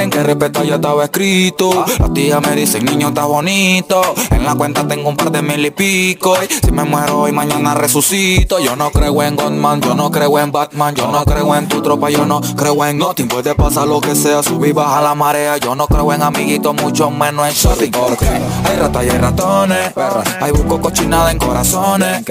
Tienen 0.00 0.16
que 0.16 0.22
respetar, 0.22 0.64
ya 0.64 0.76
estaba 0.76 1.04
escrito. 1.04 1.84
Las 1.98 2.14
tías 2.14 2.40
me 2.40 2.56
dicen, 2.56 2.86
niño, 2.86 3.08
está 3.08 3.26
bonito. 3.26 4.00
En 4.30 4.46
la 4.46 4.54
cuenta 4.54 4.88
tengo 4.88 5.10
un 5.10 5.14
par 5.14 5.30
de 5.30 5.42
mil 5.42 5.62
y 5.66 5.70
pico. 5.70 6.38
Y 6.42 6.54
si 6.54 6.72
me 6.72 6.84
muero 6.84 7.20
hoy, 7.20 7.32
mañana 7.32 7.74
resucito. 7.74 8.58
Yo 8.60 8.76
no 8.76 8.90
creo 8.92 9.22
en 9.22 9.36
Godman, 9.36 9.82
yo 9.82 9.94
no 9.94 10.10
creo 10.10 10.38
en 10.38 10.52
Batman. 10.52 10.94
Yo 10.94 11.08
no 11.08 11.22
creo 11.26 11.54
en 11.54 11.68
tu 11.68 11.82
tropa, 11.82 12.08
yo 12.08 12.24
no 12.24 12.40
creo 12.40 12.82
en 12.86 12.96
nothing. 12.96 13.28
Puede 13.28 13.54
pasar 13.54 13.88
lo 13.88 14.00
que 14.00 14.16
sea, 14.16 14.42
subir, 14.42 14.72
baja 14.72 15.02
la 15.02 15.14
marea. 15.14 15.58
Yo 15.58 15.74
no 15.74 15.86
creo 15.86 16.10
en 16.14 16.22
amiguitos, 16.22 16.74
mucho 16.76 17.10
menos 17.10 17.46
en 17.46 17.52
shopping. 17.52 17.90
Porque 17.90 18.24
hay 18.24 18.76
ratas 18.78 19.04
y 19.04 19.10
hay 19.10 19.18
ratones. 19.18 19.92
Hay 20.40 20.50
busco 20.52 20.80
cochinada 20.80 21.30
en 21.30 21.36
corazones. 21.36 22.24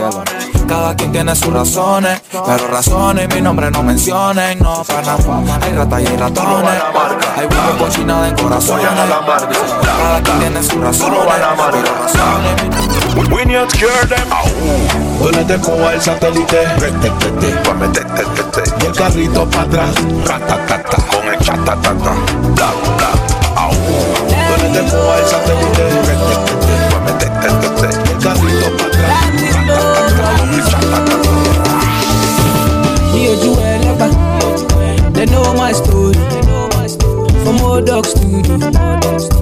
Cada 0.70 0.96
quien 0.96 1.12
tiene 1.12 1.36
sus 1.36 1.52
razones. 1.52 2.22
Pero 2.32 2.68
razones, 2.68 3.28
mi 3.34 3.42
nombre 3.42 3.72
no 3.72 3.82
mencionen. 3.82 4.60
No, 4.60 4.84
para 4.84 5.16
Hay 5.66 5.74
ratas 5.74 6.02
y 6.04 6.06
hay 6.06 6.16
ratones. 6.16 6.82
Hay 7.36 7.48
busco 7.48 7.86
cochinada 7.86 8.28
en 8.28 8.36
corazones. 8.36 8.86
Cada 9.82 10.22
quien 10.22 10.40
tiene 10.40 10.62
sus 10.62 10.76
razones. 10.76 11.20
Pero 11.26 11.96
razones, 12.04 12.60
We 13.32 13.46
need 13.46 13.68
to 13.68 13.78
cure 13.78 14.06
them. 14.08 14.30
Donde 15.20 15.44
te 15.46 15.60
coja 15.60 15.94
el 15.94 16.02
satélite. 16.02 16.68
Y 18.80 18.86
el 18.86 18.92
carrito 18.94 19.50
para 19.50 19.64
atrás. 19.64 19.96
Con 21.10 21.28
el 21.28 21.40
chatatata. 21.40 22.14
Bla, 22.56 22.72
bla. 22.96 23.10
Au. 23.56 23.72
Donde 24.52 24.80
te 24.80 24.86
coja 24.92 25.18
el 25.18 25.26
satélite. 25.26 26.19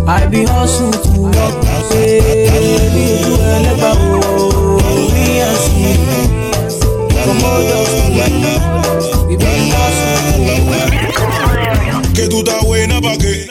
I 0.10 0.28
be 0.30 0.44
to. 0.44 1.32
Que 12.14 12.28
tú 12.28 12.40
estás 12.40 12.62
buena 12.64 13.00
pa' 13.00 13.18
qué. 13.18 13.48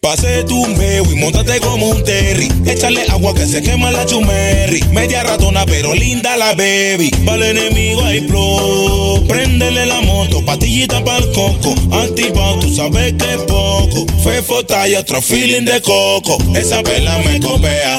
Pase 0.00 0.44
tu 0.44 0.66
meo 0.66 1.04
y 1.12 1.14
montate 1.14 1.60
como 1.60 1.90
un 1.90 2.02
terry. 2.02 2.50
Échale 2.66 3.04
agua 3.10 3.34
que 3.34 3.46
se 3.46 3.62
quema 3.62 3.92
la 3.92 4.04
chumerri. 4.06 4.82
Media 4.90 5.22
ratona 5.22 5.64
pero 5.64 5.94
linda 5.94 6.36
la 6.36 6.54
baby. 6.54 7.12
Vale 7.22 7.50
enemigo 7.50 8.02
hay 8.02 8.26
flow. 8.26 9.26
Préndele 9.28 9.86
la 9.86 10.00
moto, 10.40 10.46
patillita 10.46 11.02
pa'l 11.04 11.32
coco. 11.32 11.74
Antipao, 11.92 12.58
tú 12.60 12.74
sabes 12.74 13.14
que 13.14 13.34
es 13.34 13.42
poco. 13.42 14.06
Fefo 14.22 14.64
talla, 14.64 15.00
otro 15.00 15.20
feeling 15.20 15.64
de 15.64 15.80
coco. 15.82 16.38
Esa 16.54 16.82
vela 16.82 17.18
me 17.18 17.40
copea. 17.40 17.98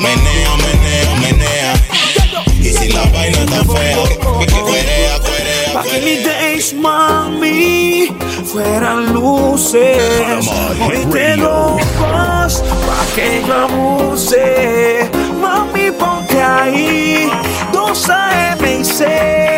Menea, 0.00 0.56
menea, 0.56 1.14
menea. 1.20 1.74
Y 2.60 2.72
si 2.72 2.88
la 2.88 3.04
vaina 3.06 3.38
está 3.38 3.64
fea, 3.64 3.96
cuerea, 4.34 5.18
cuerea, 5.20 5.72
Pa' 5.74 5.82
que 5.82 6.00
mis 6.00 6.24
days, 6.24 6.74
mami, 6.74 8.08
fueran 8.44 9.12
luces. 9.12 10.48
Hoy 10.80 11.06
te 11.12 11.36
locos, 11.36 12.62
pa' 12.86 13.06
que 13.14 13.42
yo 13.46 13.54
abuse. 13.54 15.10
Mami, 15.40 15.90
ponte 15.92 16.40
ahí, 16.40 17.30
dos 17.72 18.08
AM 18.08 18.80
y 18.80 18.84
C. 18.84 19.55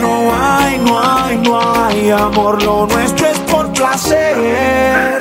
No 0.00 0.32
hay, 0.34 0.78
no 0.78 1.00
hay, 1.00 1.36
no 1.38 1.60
hay 1.60 2.10
amor. 2.10 2.62
Lo 2.62 2.86
nuestro 2.86 3.26
es 3.28 3.38
por 3.40 3.72
placer. 3.72 5.18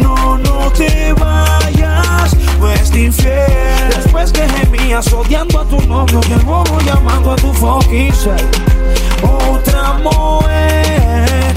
No, 0.00 0.38
no 0.38 0.70
te 0.72 1.12
vayas, 1.14 2.36
es 2.74 2.94
infiel. 2.94 3.88
Después 3.94 4.32
que 4.32 4.48
gemías 4.48 5.12
odiando 5.12 5.60
a 5.60 5.64
tu 5.64 5.80
novio, 5.86 6.20
que 6.20 6.36
bobo 6.44 6.78
llamando 6.80 7.32
a 7.32 7.36
tu 7.36 7.52
fucking. 7.52 8.12
Otra 9.22 9.94
mujer, 10.02 11.49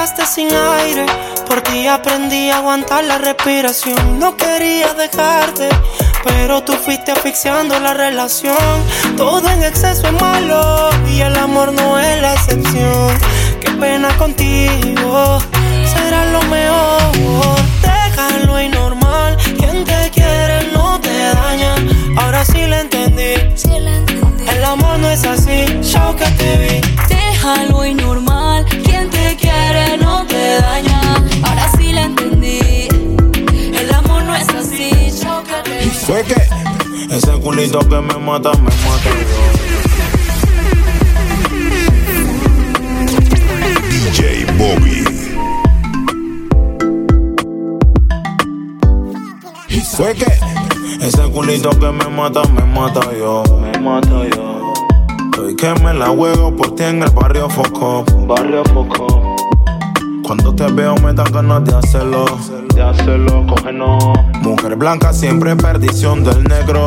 dejaste 0.00 0.24
sin 0.24 0.48
aire. 0.50 1.04
Por 1.46 1.60
ti 1.60 1.86
aprendí 1.86 2.48
a 2.48 2.56
aguantar 2.56 3.04
la 3.04 3.18
respiración. 3.18 4.18
No 4.18 4.34
quería 4.34 4.94
dejarte. 4.94 5.68
Pero 6.24 6.62
tú 6.62 6.72
fuiste 6.72 7.12
asfixiando 7.12 7.78
la 7.78 7.92
relación. 7.92 8.56
Todo 9.18 9.46
en 9.50 9.62
exceso 9.62 10.06
es 10.06 10.12
malo. 10.14 10.88
Y 11.06 11.20
el 11.20 11.36
amor 11.36 11.72
no 11.74 11.98
es 11.98 12.22
la 12.22 12.32
excepción. 12.32 13.08
Qué 13.60 13.70
pena 13.72 14.08
contigo. 14.16 15.38
Será 15.92 16.24
lo 16.32 16.42
mejor. 16.44 17.60
Déjalo 17.82 18.58
y 18.58 18.68
normal. 18.70 19.36
Quien 19.58 19.84
te 19.84 20.10
quiere 20.14 20.72
no 20.72 20.98
te 21.00 21.14
daña. 21.40 21.74
Ahora 22.16 22.42
sí 22.46 22.66
lo 22.66 22.76
entendí. 22.76 23.34
El 24.48 24.64
amor 24.64 24.98
no 24.98 25.10
es 25.10 25.24
así. 25.24 25.66
Chao 25.82 26.16
que 26.16 26.24
te 26.24 26.56
vi. 26.56 26.80
Déjalo 27.08 27.84
y 27.84 27.94
normal. 27.94 28.39
Te 30.50 30.62
daña. 30.62 31.00
Ahora 31.42 31.70
sí 31.76 31.92
la 31.92 32.02
entendí. 32.02 32.88
El 33.80 33.94
amor 33.94 34.24
no 34.24 34.34
es 34.34 34.48
así. 34.48 34.90
Que. 35.64 35.90
¿Fue 36.06 36.22
qué? 36.24 36.42
Ese 37.14 37.32
culito 37.40 37.78
que 37.80 38.00
me 38.00 38.16
mata, 38.18 38.52
me 38.54 38.70
mata 38.84 39.10
DJ 43.90 44.46
Bobby. 44.58 45.04
¿Fue 49.96 50.14
qué? 50.14 50.32
Ese 51.00 51.22
culito 51.30 51.70
que 51.70 51.90
me 51.90 52.08
mata, 52.08 52.42
me 52.54 52.64
mata 52.64 53.00
yo. 53.18 53.42
Me 53.60 53.78
mata 53.78 54.28
yo. 54.34 54.72
Estoy 55.26 55.56
que 55.56 55.74
me 55.82 55.94
la 55.94 56.08
juego 56.08 56.54
por 56.56 56.74
ti 56.74 56.84
en 56.84 57.02
el 57.02 57.10
barrio 57.10 57.48
Foco. 57.48 58.04
Barrio 58.26 58.62
Foco. 58.64 59.19
Cuando 60.30 60.54
te 60.54 60.64
veo 60.70 60.94
me 60.98 61.12
dan 61.12 61.26
ganas 61.32 61.64
de 61.64 61.74
hacerlo. 61.74 62.24
De 62.72 62.80
hacerlo, 62.80 63.44
cógenos. 63.48 64.00
Mujer 64.42 64.76
blanca, 64.76 65.12
siempre 65.12 65.56
perdición 65.56 66.22
del 66.22 66.44
negro. 66.44 66.86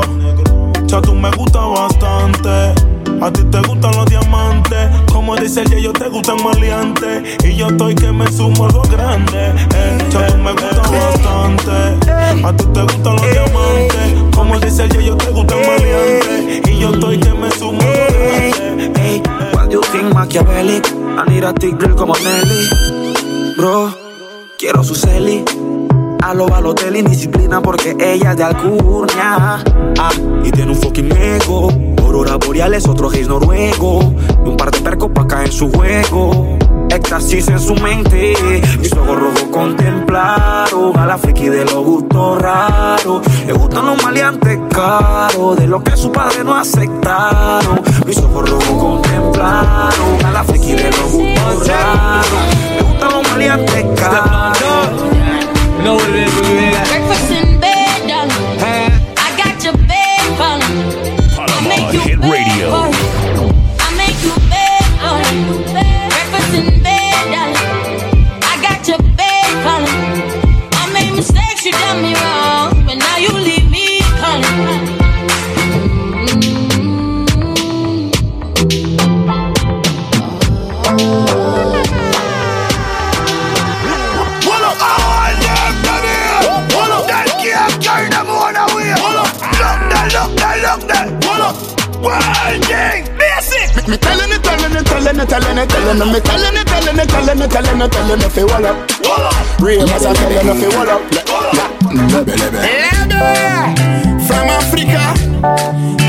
Ya 0.85 1.01
tú 1.01 1.13
me 1.13 1.29
gusta 1.31 1.59
bastante. 1.59 2.73
A 3.19 3.33
ti 3.33 3.43
te 3.43 3.59
gustan 3.67 3.91
los 3.97 4.05
diamantes. 4.05 4.89
Como 5.11 5.35
dice 5.35 5.63
el 5.63 5.83
yo 5.83 5.91
te 5.91 6.07
gustan 6.07 6.41
maleantes. 6.41 7.35
Y 7.43 7.57
yo 7.57 7.67
estoy 7.67 7.95
que 7.95 8.13
me 8.13 8.31
sumo 8.31 8.63
a 8.63 8.71
lo 8.71 8.81
grande. 8.83 9.49
Eh. 9.75 9.97
Ya 10.09 10.27
tú 10.27 10.37
me 10.37 10.51
gusta 10.53 10.81
bastante. 10.89 12.47
A 12.47 12.53
ti 12.55 12.63
te 12.73 12.81
gustan 12.81 13.15
los 13.17 13.29
diamantes. 13.29 14.33
Como 14.33 14.57
dice 14.57 14.83
el 14.85 15.03
yo 15.03 15.17
te 15.17 15.31
gustan 15.31 15.59
maleantes. 15.67 16.69
Y 16.69 16.79
yo 16.79 16.93
estoy 16.93 17.19
que 17.19 17.33
me 17.33 17.51
sumo 17.51 17.81
a 17.81 17.83
lo 17.83 17.91
grande. 17.91 18.93
Hey, 18.95 19.21
what 19.53 19.65
do 19.65 19.73
you 19.73 19.81
think 19.91 20.13
Machiavelli? 20.13 20.81
I 21.17 21.29
need 21.29 21.43
a 21.43 21.51
thick 21.51 21.77
girl 21.77 21.93
como 21.93 22.13
Nelly. 22.13 23.02
Bro, 23.55 23.93
quiero 24.57 24.83
su 24.83 24.95
celi. 24.95 25.43
A 26.23 26.33
lo 26.33 26.47
Balotelli, 26.47 27.03
disciplina 27.03 27.61
porque 27.61 27.95
ella 27.99 28.31
es 28.31 28.37
de 28.37 28.43
Alcurnia. 28.43 29.63
Ah, 29.99 30.11
y 30.43 30.51
tiene 30.51 30.71
un 30.71 30.77
fucking 30.77 31.11
ego. 31.11 31.69
Aurora 31.99 32.37
boreales, 32.37 32.87
otro 32.87 33.09
gays 33.09 33.27
noruego. 33.27 34.15
Y 34.43 34.49
un 34.49 34.57
par 34.57 34.71
de 34.71 34.79
percos 34.81 35.11
pa' 35.11 35.27
caer 35.27 35.47
en 35.47 35.51
su 35.53 35.71
juego. 35.71 36.57
Éxtasis 36.93 37.47
en 37.47 37.59
su 37.59 37.73
mente. 37.75 38.35
Mis 38.79 38.93
ojos 38.93 39.19
rojos 39.19 39.45
contemplaron 39.51 40.95
a 40.95 41.07
la 41.07 41.17
friki 41.17 41.49
de 41.49 41.65
los 41.65 41.83
gustos 41.83 42.39
raros. 42.39 43.25
Le 43.47 43.53
gustan 43.53 43.87
los 43.87 44.03
maleantes 44.03 44.59
caros, 44.69 45.57
de 45.57 45.65
lo 45.65 45.83
que 45.83 45.97
su 45.97 46.11
padre 46.11 46.43
no 46.43 46.53
aceptaron. 46.55 47.81
Mis 48.05 48.17
ojos 48.19 48.47
rojos 48.47 48.83
contemplaron 48.83 50.23
a 50.23 50.31
la 50.31 50.43
friki 50.43 50.73
de 50.73 50.91
los 50.91 51.11
gustos 51.11 51.67
raros. 51.67 52.55
Le 52.75 52.81
gustan 52.83 53.11
los 53.11 53.31
maleantes 53.31 53.85
caros. 53.99 54.42
Telling 95.97 96.09
it, 96.09 96.13
me 96.13 96.19
telling 96.21 96.57
it, 96.57 96.67
telling 96.67 96.99
it, 96.99 97.09
telling 97.09 97.41
it, 97.41 97.51
telling 97.51 97.81
it, 97.81 97.91
telling 97.91 98.21
it, 98.21 98.31
fi 98.31 98.43
wall 98.43 98.65
up. 98.65 99.61
Real 99.61 99.89
as 99.89 100.05
I 100.05 100.13
tell 100.13 100.31
you, 100.31 100.69
fi 100.69 100.77
wall 100.77 100.89
up. 100.89 101.01
From 104.25 104.47
Africa, 104.49 105.03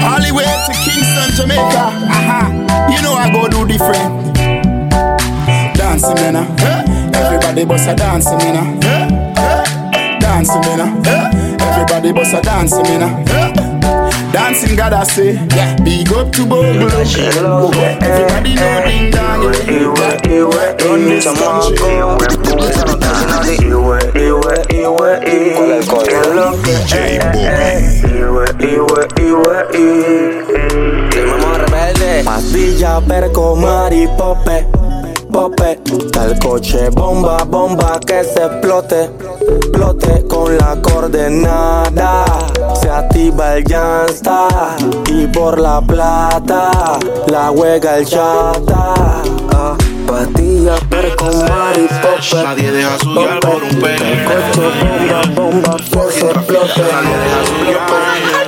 all 0.05 0.21
the 0.21 0.33
way 0.33 0.45
to 0.45 0.73
Kingston, 0.85 1.31
Jamaica. 1.37 1.85
Aha, 2.09 2.49
you 2.91 3.03
know 3.03 3.13
I 3.15 3.31
go 3.31 3.49
do 3.49 3.67
different. 3.67 4.35
Dancing, 5.77 6.15
man. 6.15 6.37
uh. 6.37 6.47
Everybody 7.15 7.65
bust 7.65 7.89
a 7.89 7.95
dancing, 7.95 8.39
man. 8.39 8.83
uh. 8.85 10.19
Dancing, 10.21 10.61
man. 10.63 10.81
uh. 11.07 11.61
Everybody 11.61 12.13
bust 12.13 12.35
a 12.35 12.41
dancing, 12.41 12.83
man. 12.85 13.64
Uh. 14.35 14.39
Dancing 14.39 14.77
God 14.77 14.93
I 14.93 15.05
say, 15.05 15.35
yeah. 15.35 15.77
big 15.83 16.13
up 16.13 16.33
to 16.33 16.47
Bogle. 16.47 16.91
Everybody 16.91 18.55
know 18.55 18.85
ding 18.85 19.11
dong. 19.11 19.45
Run 20.85 21.05
this 21.09 21.25
country. 21.25 21.77
DJ 26.65 27.19
Rimamos 31.11 31.59
rebelde. 31.59 32.23
Pastilla, 32.25 33.01
perco, 33.07 33.55
mari, 33.57 34.09
pope. 35.35 35.81
Tal 36.13 36.39
coche, 36.39 36.91
bomba, 36.91 37.39
bomba, 37.45 37.99
que 38.07 38.23
se 38.23 38.45
explote, 38.45 39.11
explote 39.57 40.25
con 40.29 40.57
la 40.57 40.81
coordenada. 40.81 42.25
Se 42.81 42.89
activa 42.89 43.57
el 43.57 43.65
llanta 43.65 44.77
y 45.11 45.27
por 45.27 45.59
la 45.59 45.81
plata 45.81 46.71
la 47.27 47.49
juega 47.49 47.99
el 47.99 48.07
chata. 48.07 48.95
Ah, 49.53 49.77
Pastilla, 50.07 50.77
perco, 50.89 51.25
mari, 51.49 51.89
pope. 51.89 52.45
Nadie 52.45 52.71
deja 52.71 52.99
su 52.99 53.11
guiar 53.13 53.41
por 53.41 53.63
un 53.65 53.81
Tal 53.81 54.53
coche, 54.53 54.71
bomba, 55.35 55.51
bomba, 55.51 55.77
que 55.77 56.13
se 56.13 56.27
explote. 56.31 56.83
Nadie 56.93 57.17
deja 57.67 58.44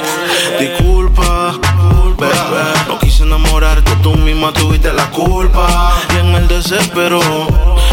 misma 4.36 4.52
tuviste 4.52 4.92
la 4.92 5.10
culpa. 5.10 5.94
Y 6.14 6.18
en 6.18 6.34
el 6.34 6.46
desespero 6.46 7.20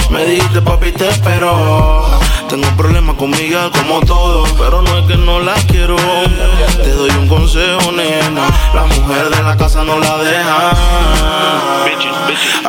me 0.10 0.25
dijiste, 0.25 0.62
papi, 0.62 0.91
te 0.91 1.08
espero. 1.08 2.06
Tengo 2.49 2.67
problemas 2.75 3.15
con 3.15 3.32
Miguel 3.32 3.71
como 3.71 4.01
todo, 4.01 4.43
pero 4.58 4.82
no 4.82 4.97
es 4.97 5.06
que 5.06 5.15
no 5.15 5.39
la 5.39 5.53
quiero. 5.67 5.95
Te 5.95 6.91
doy 6.91 7.10
un 7.12 7.27
consejo, 7.29 7.91
nena. 7.93 8.45
La 8.73 8.84
mujer 8.84 9.29
de 9.29 9.41
la 9.41 9.56
casa 9.56 9.84
no 9.84 9.99
la 9.99 10.17
deja. 10.17 10.71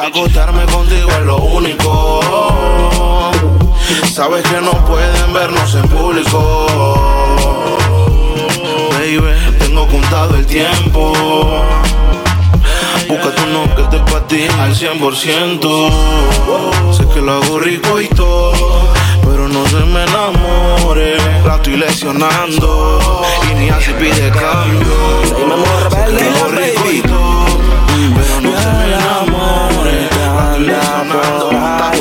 Acostarme 0.07 0.65
contigo 0.67 1.11
es 1.11 1.27
lo 1.27 1.37
único. 1.39 2.21
Sabes 4.13 4.45
que 4.45 4.61
no 4.61 4.73
pueden 4.85 5.33
vernos 5.33 5.75
en 5.75 5.89
público. 5.89 6.67
Baby, 8.93 9.59
tengo 9.59 9.87
contado 9.89 10.37
el 10.37 10.47
tiempo. 10.47 11.13
Búscate 13.14 13.42
uno 13.42 13.72
que 13.77 13.83
te 13.85 13.98
patine 14.11 14.48
al 14.61 14.74
100%. 14.74 15.90
Sé 16.92 17.07
que 17.14 17.20
lo 17.20 17.35
hago 17.35 17.61
rico 17.61 18.00
y 18.00 18.09
todo, 18.09 18.88
pero 19.22 19.46
no 19.46 19.64
se 19.68 19.77
me 19.77 20.03
enamore. 20.03 21.16
La 21.46 21.55
estoy 21.55 21.77
lesionando 21.77 23.11
y 23.48 23.55
ni 23.55 23.68
así 23.70 23.92
pide 24.00 24.31
cambio. 24.31 25.22
Sé 25.29 25.35
que 25.37 25.46
lo 25.46 25.55
hago 25.55 26.48
rico 26.48 26.90
y 26.90 27.03
todo, 27.03 27.46
pero 28.16 28.40
no 28.40 28.61
se 28.61 28.66
me 28.66 28.85
enamore. 28.94 30.09
La 30.11 30.50
estoy 30.50 30.66
lesionando, 30.66 31.50
está 31.53 31.92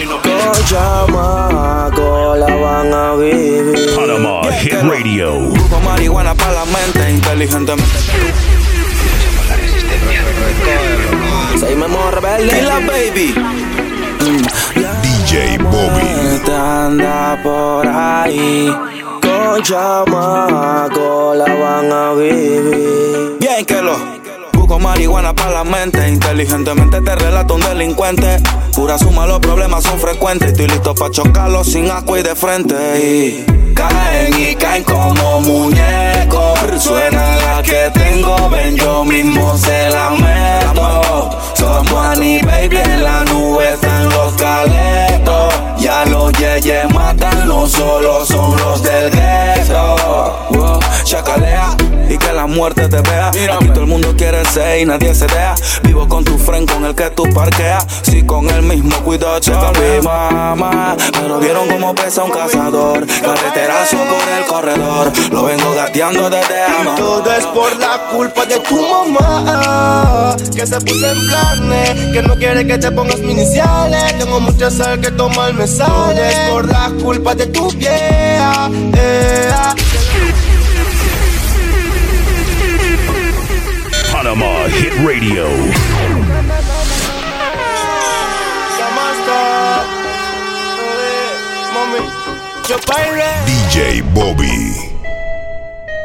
y 0.00 0.06
no 0.06 0.22
quiere 0.22 0.50
chamaco 0.64 2.36
la 2.36 2.56
van 2.56 2.94
a 2.94 3.14
vivir. 3.16 3.94
Panama 3.94 4.50
Hit 4.60 4.80
Radio. 4.82 5.52
Con 5.68 5.84
marihuana 5.84 6.34
para 6.34 6.52
la 6.52 6.64
mente, 6.64 7.10
inteligentemente. 7.10 8.57
Seguimos 11.68 12.14
rebelde. 12.14 12.62
la 12.62 12.78
baby. 12.80 13.34
DJ 15.02 15.58
Bobby. 15.58 16.40
Te 16.44 16.54
anda 16.54 17.38
por 17.42 17.86
ahí. 17.86 18.74
Con 19.20 19.62
chamaco 19.62 21.34
la 21.34 21.44
van 21.44 21.92
a 21.92 22.14
vivir. 22.14 23.36
Bien 23.38 23.66
que 23.66 23.82
lo 23.82 23.98
busco 24.54 24.78
marihuana 24.78 25.34
para 25.34 25.50
la 25.50 25.64
mente. 25.64 26.08
Inteligentemente 26.08 27.02
te 27.02 27.14
relato 27.16 27.56
un 27.56 27.60
delincuente. 27.60 28.38
Pura 28.74 28.96
suma, 28.96 29.26
los 29.26 29.40
problemas 29.40 29.84
son 29.84 30.00
frecuentes. 30.00 30.52
Estoy 30.52 30.68
listo 30.68 30.94
para 30.94 31.10
chocarlos 31.10 31.66
sin 31.66 31.90
agua 31.90 32.18
y 32.18 32.22
de 32.22 32.34
frente. 32.34 32.74
Y 32.98 33.74
caen 33.74 34.40
y 34.40 34.54
caen 34.54 34.84
como 34.84 35.40
muñecos. 35.42 36.58
Suena 36.78 37.36
la 37.36 37.62
que 37.62 37.90
tengo, 37.92 38.48
ven, 38.48 38.74
yo 38.76 39.04
mismo 39.04 39.54
se 39.58 39.90
la 39.90 40.10
meto. 40.10 41.47
Somos 41.58 42.06
Annie 42.06 42.40
Baby 42.42 42.76
en 42.76 43.02
la 43.02 43.24
nube 43.24 43.72
están 43.74 44.08
los 44.10 44.32
caletos. 44.34 45.52
Ya 45.76 46.04
los 46.04 46.32
yeyes 46.34 46.88
matan, 46.94 47.48
no 47.48 47.66
solo 47.66 48.24
son 48.24 48.56
los 48.58 48.80
del 48.80 49.10
gueto. 49.10 49.96
Wow, 50.52 50.78
y 52.08 52.18
que 52.18 52.32
la 52.32 52.46
muerte 52.46 52.88
te 52.88 53.00
vea. 53.00 53.28
Aquí 53.28 53.68
todo 53.68 53.82
el 53.82 53.86
mundo 53.86 54.14
quiere 54.16 54.44
ser 54.46 54.80
y 54.80 54.86
nadie 54.86 55.14
se 55.14 55.26
deja. 55.26 55.54
Vivo 55.82 56.08
con 56.08 56.24
tu 56.24 56.38
friend 56.38 56.70
con 56.70 56.84
el 56.84 56.94
que 56.94 57.10
tú 57.10 57.24
parqueas. 57.34 57.86
Si 58.02 58.22
con 58.22 58.48
el 58.50 58.62
mismo 58.62 58.96
cuidado, 59.04 59.40
mi 59.74 60.04
mamá. 60.04 60.96
Pero 61.12 61.38
vieron 61.38 61.68
cómo 61.68 61.94
pesa 61.94 62.24
un 62.24 62.30
cazador. 62.30 63.06
Carreterazo 63.06 63.96
por 63.96 64.28
el 64.38 64.44
corredor. 64.46 65.12
Lo 65.30 65.44
vengo 65.44 65.74
gateando 65.74 66.30
desde 66.30 66.62
ama. 66.64 66.94
Todo 66.96 67.32
es 67.32 67.46
por 67.46 67.76
la 67.78 67.98
culpa 68.10 68.44
de 68.46 68.58
tu 68.60 68.76
mamá 68.76 70.36
Que 70.54 70.66
se 70.66 70.80
puso 70.80 71.10
en 71.10 71.26
planes 71.26 71.90
Que 72.12 72.22
no 72.22 72.34
quiere 72.36 72.66
que 72.66 72.78
te 72.78 72.90
pongas 72.90 73.18
mis 73.20 73.32
iniciales 73.32 74.18
Tengo 74.18 74.40
mucha 74.40 74.70
sal 74.70 75.00
que 75.00 75.10
tomar 75.10 75.52
me 75.54 75.66
sale 75.66 76.28
Es 76.28 76.50
por 76.50 76.66
la 76.66 76.90
culpa 77.02 77.34
de 77.34 77.46
tu 77.46 77.70
vieja 77.72 78.70
eh, 78.94 79.50
Panama 84.28 84.68
Hit 84.68 84.92
Radio. 85.00 85.48
DJ 93.46 94.02
Bobby. 94.12 94.74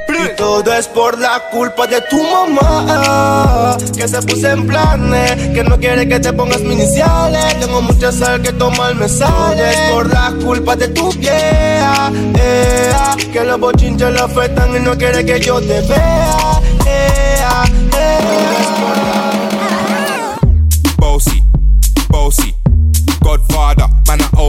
Y 0.07 0.35
todo 0.37 0.73
es 0.73 0.87
por 0.87 1.19
la 1.19 1.37
culpa 1.51 1.85
de 1.85 1.99
tu 2.01 2.23
mamá 2.23 3.77
Que 3.93 4.07
se 4.07 4.21
puso 4.21 4.47
en 4.47 4.67
planes 4.67 5.31
Que 5.53 5.63
no 5.63 5.77
quiere 5.79 6.07
que 6.07 6.19
te 6.19 6.31
pongas 6.31 6.61
mis 6.61 6.73
iniciales 6.73 7.59
Tengo 7.59 7.81
mucha 7.81 8.11
sal 8.11 8.41
que 8.41 8.53
tomar 8.53 8.95
me 8.95 9.09
sale 9.09 9.71
Es 9.71 9.91
por 9.91 10.13
la 10.13 10.33
culpa 10.45 10.75
de 10.75 10.87
tu 10.89 11.11
vieja 11.13 12.11
eh, 12.37 12.91
Que 13.33 13.43
los 13.43 13.59
bochinches 13.59 14.13
la 14.13 14.25
afectan 14.25 14.75
y 14.75 14.79
no 14.79 14.95
quiere 14.97 15.25
que 15.25 15.39
yo 15.39 15.59
te 15.59 15.81
vea 15.81 16.42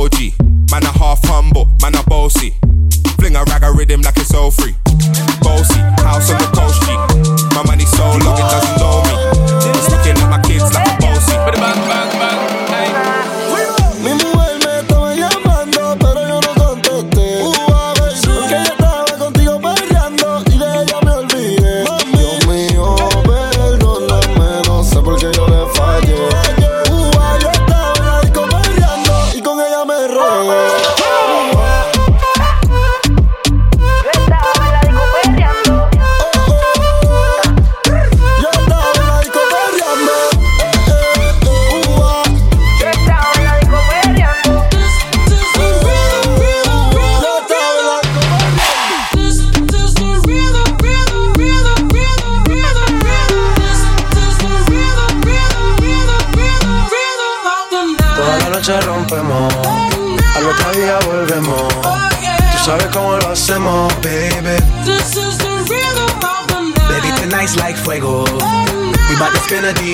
OG, 0.05 0.37
man 0.71 0.83
a 0.83 0.93
half 0.99 1.19
humble, 1.25 1.67
man 1.81 1.95
a 1.95 2.03
bossy. 2.03 2.53
Fling 3.17 3.37
a 3.37 3.45
rag 3.45 3.63
a 3.63 3.73
rhythm 3.73 4.03
like 4.03 4.19
it's 4.19 4.35
all 4.35 4.51
free. 4.51 4.75
Bossy, 5.41 5.81
house 6.05 6.31
on 6.31 6.44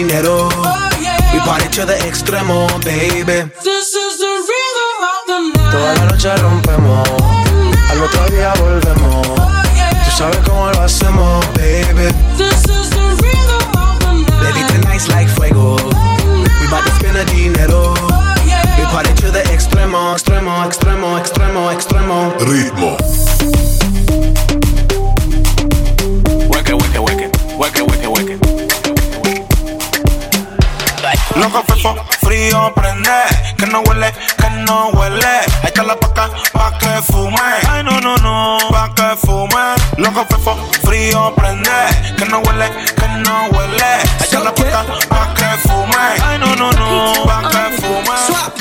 dinero. 0.00 0.48
We 1.32 1.38
party 1.40 1.68
to 1.76 1.84
the 1.84 1.96
extremo, 2.08 2.66
baby. 2.84 3.38
This 3.62 3.94
is 3.94 4.12
the 4.18 4.32
rhythm 4.48 4.94
of 5.12 5.20
the 5.28 5.38
night. 5.52 5.72
Toda 5.72 5.94
la 5.98 6.04
noche 6.10 6.36
rompemos. 6.36 7.08
Al 7.90 8.02
otro 8.02 8.24
día 8.30 8.52
volvemos. 8.60 9.26
Tú 10.04 10.10
sabes 10.16 10.38
cómo 10.46 10.70
lo 10.72 10.80
hacemos, 10.82 11.44
baby. 11.54 12.08
This 12.36 12.64
is 12.64 12.88
the 12.90 13.06
rhythm 13.22 13.66
of 13.76 13.98
the 14.00 14.12
night. 14.24 14.54
Baby, 14.54 14.62
tonight's 14.72 15.08
like 15.08 15.28
fuego. 15.28 15.76
We 16.60 16.66
bout 16.70 16.84
to 16.84 16.92
spend 16.96 17.16
the 17.16 17.24
dinero. 17.26 17.94
We 18.78 18.84
party 18.86 19.12
to 19.22 19.30
the 19.30 19.42
extremo, 19.52 20.14
extremo, 20.14 20.64
extremo, 20.64 21.18
extremo, 21.20 21.70
extremo. 21.74 22.32
Ritmo. 22.48 22.96
Fefo, 31.80 31.96
frío 32.20 32.74
prende, 32.74 33.10
que 33.56 33.66
no 33.66 33.80
huele, 33.80 34.12
que 34.12 34.50
no 34.50 34.88
huele. 34.90 35.26
Ahí 35.26 35.68
está 35.68 35.82
la 35.82 35.96
paca, 35.98 36.28
pa' 36.52 36.76
que 36.78 37.00
fume. 37.10 37.40
Ay, 37.70 37.82
no, 37.82 37.98
no, 38.02 38.16
no, 38.18 38.58
pa' 38.68 38.94
que 38.94 39.16
fume. 39.16 39.76
Loco 39.96 40.26
fefo, 40.28 40.58
frío 40.84 41.34
prende, 41.34 41.70
que 42.18 42.26
no 42.26 42.40
huele, 42.40 42.70
que 42.94 43.08
no 43.08 43.46
huele. 43.52 43.82
Ahí 43.82 44.02
está 44.20 44.40
la 44.40 44.54
paca, 44.54 44.84
pa' 45.08 45.32
que 45.34 45.68
fume. 45.68 45.96
Ay, 46.22 46.38
no, 46.38 46.54
no, 46.54 46.70
no, 46.72 47.24
pa' 47.24 47.48
que 47.48 47.80
fume. 47.80 48.59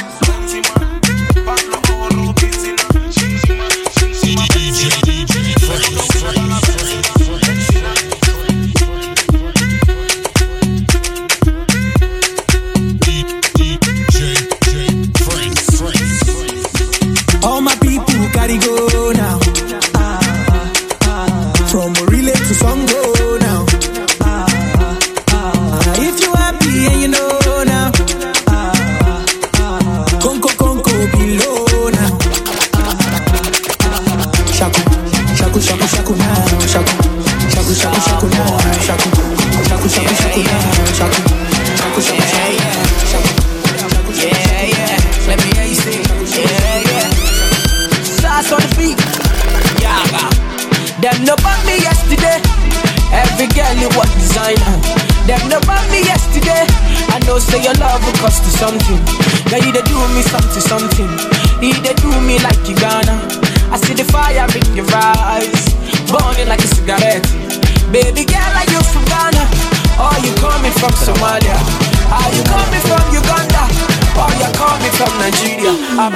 Baby 68.00 68.24
girl, 68.24 68.40
are 68.40 68.64
you 68.64 68.80
from 68.80 69.04
Ghana? 69.12 69.44
Or 70.00 70.16
you 70.24 70.32
coming 70.40 70.72
from 70.72 70.92
Somalia? 70.96 71.60
Are 72.08 72.32
you 72.32 72.44
coming 72.48 72.80
from 72.88 73.04
Uganda? 73.12 73.68
Or 74.16 74.32
you 74.40 74.48
coming 74.56 74.94
from 74.96 75.12
Nigeria? 75.20 75.76
I'm 76.00 76.16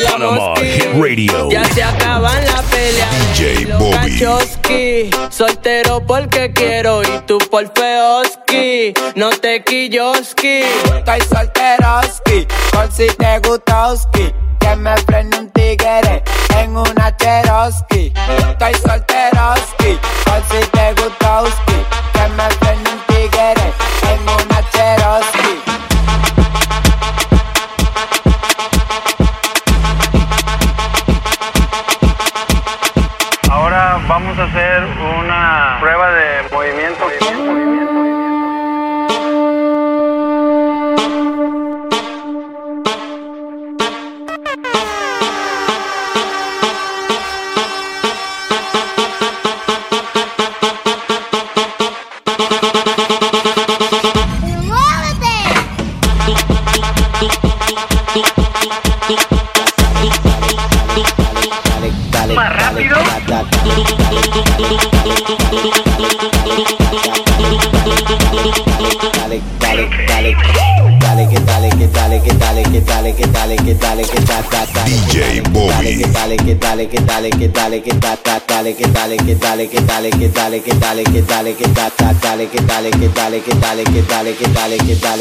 la 0.00 0.54
Radio. 0.98 1.50
Ya 1.50 1.64
se 1.64 1.82
acaban 1.82 2.44
la 2.44 2.62
pelea 2.62 3.08
DJ 3.36 3.64
los 3.66 3.78
Bobby. 3.78 5.10
Soltero 5.30 6.04
porque 6.06 6.52
quiero 6.52 7.02
y 7.02 7.20
tú 7.26 7.38
por 7.50 7.70
feoski. 7.74 8.94
No 9.14 9.30
te 9.30 9.62
quilloski. 9.62 10.62
Estoy 10.96 11.20
solteroski, 11.22 12.46
por 12.72 12.90
si 12.90 13.06
te 13.06 13.38
gustoski. 13.40 14.32
Que 14.60 14.76
me 14.76 14.96
frene 14.98 15.38
un 15.38 15.50
tigre 15.50 16.22
en 16.58 16.76
una 16.76 17.16
Cherokee. 17.16 18.12
Estoy 18.38 18.74
solteroski, 18.74 19.98
por 20.24 20.42
si 20.50 20.66
te 20.70 20.94
gustoski. 20.94 21.73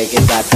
make 0.03 0.13
it 0.15 0.27
back. 0.27 0.52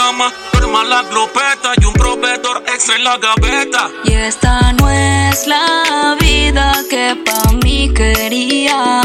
Cama 0.00 0.32
la 0.88 1.02
glopeta 1.02 1.72
y 1.78 1.84
un 1.84 1.92
proveedor 1.92 2.62
extra 2.66 2.96
en 2.96 3.04
la 3.04 3.18
gaveta. 3.18 3.90
Y 4.04 4.12
esta 4.14 4.72
no 4.72 4.88
es 4.88 5.46
la 5.46 6.16
vida 6.18 6.72
que 6.88 7.16
pa' 7.24 7.52
mí 7.62 7.92
quería. 7.92 9.00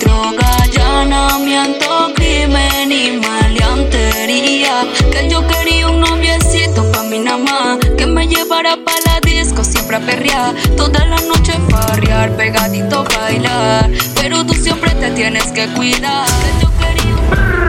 Droga, 0.00 0.56
allanamiento, 0.62 2.12
crimen 2.14 2.90
y 2.90 3.20
maleantería. 3.26 4.86
Que 5.12 5.28
yo 5.28 5.46
quería 5.46 5.88
un 5.88 6.00
noviecito 6.00 6.90
pa' 6.92 7.02
mi 7.02 7.20
más. 7.20 7.78
Que 7.98 8.06
me 8.06 8.26
llevara 8.26 8.76
pa' 8.76 9.00
la 9.06 9.20
disco, 9.20 9.62
siempre 9.62 9.96
a 9.96 10.00
perrear. 10.00 10.54
Toda 10.78 11.04
la 11.04 11.20
noche 11.20 11.52
farrear, 11.68 12.34
pegadito 12.36 13.04
bailar. 13.04 13.90
Pero 14.14 14.46
tú 14.46 14.54
siempre 14.54 14.92
te 14.92 15.10
tienes 15.10 15.46
que 15.52 15.66
cuidar. 15.74 16.26
Que 16.26 16.62
yo 16.62 17.61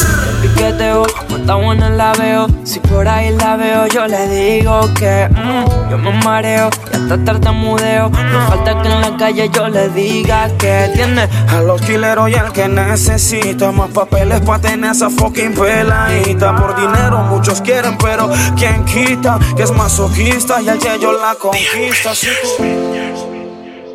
piqueteo, 0.74 1.06
está 1.30 1.56
buena 1.56 1.90
la 1.90 2.14
veo. 2.14 2.48
Si 2.64 2.80
por 2.80 3.08
ahí 3.08 3.36
la 3.36 3.56
veo, 3.56 3.88
yo 3.88 4.08
le 4.08 4.28
digo 4.28 4.82
que 4.94 5.30
mm, 5.30 5.90
yo 5.90 5.98
me 5.98 6.12
mareo 6.24 6.70
y 6.92 6.96
hasta 6.96 7.24
tartamudeo. 7.24 8.10
No 8.10 8.48
falta 8.48 8.82
que 8.82 8.90
en 8.90 9.02
la 9.02 9.18
calle 9.18 9.50
yo 9.50 9.68
le 9.68 9.90
diga 9.90 10.50
que 10.58 10.92
tiene 10.94 11.28
a 11.50 11.62
los 11.62 11.82
quileros 11.82 12.30
y 12.30 12.36
al 12.36 12.52
que 12.52 12.68
necesita 12.68 13.72
más 13.72 13.92
papeles 13.92 14.42
para 14.42 14.60
tener 14.60 14.92
esa 14.92 15.10
fucking 15.10 15.54
peladita. 15.54 16.56
Por 16.56 16.76
dinero 16.76 17.20
muchos 17.30 17.62
quieren, 17.62 17.98
pero 17.98 18.30
quien 18.58 18.84
quita 18.86 19.40
que 19.56 19.64
es 19.64 19.72
masoquista 19.72 20.62
y 20.62 20.66
que 20.78 21.00
yo 21.00 21.14
la 21.14 21.36
conquista. 21.36 22.12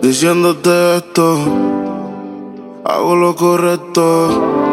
Diciéndote 0.00 0.96
esto, 0.96 1.38
hago 2.84 3.16
lo 3.16 3.34
correcto. 3.34 4.67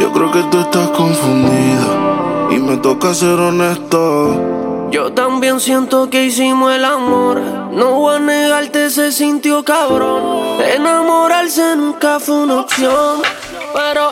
Yo 0.00 0.10
creo 0.12 0.32
que 0.32 0.42
tú 0.50 0.58
estás 0.60 0.88
confundida 0.90 2.48
y 2.50 2.58
me 2.58 2.76
toca 2.78 3.14
ser 3.14 3.38
honesto. 3.38 4.88
Yo 4.90 5.12
también 5.12 5.60
siento 5.60 6.10
que 6.10 6.24
hicimos 6.24 6.72
el 6.72 6.84
amor. 6.84 7.38
No 7.72 7.92
voy 7.92 8.16
a 8.16 8.18
negarte, 8.18 8.90
se 8.90 9.12
sintió 9.12 9.62
cabrón. 9.62 10.60
Enamorarse 10.74 11.76
nunca 11.76 12.18
fue 12.18 12.36
una 12.44 12.60
opción. 12.60 13.22
Pero, 13.74 14.08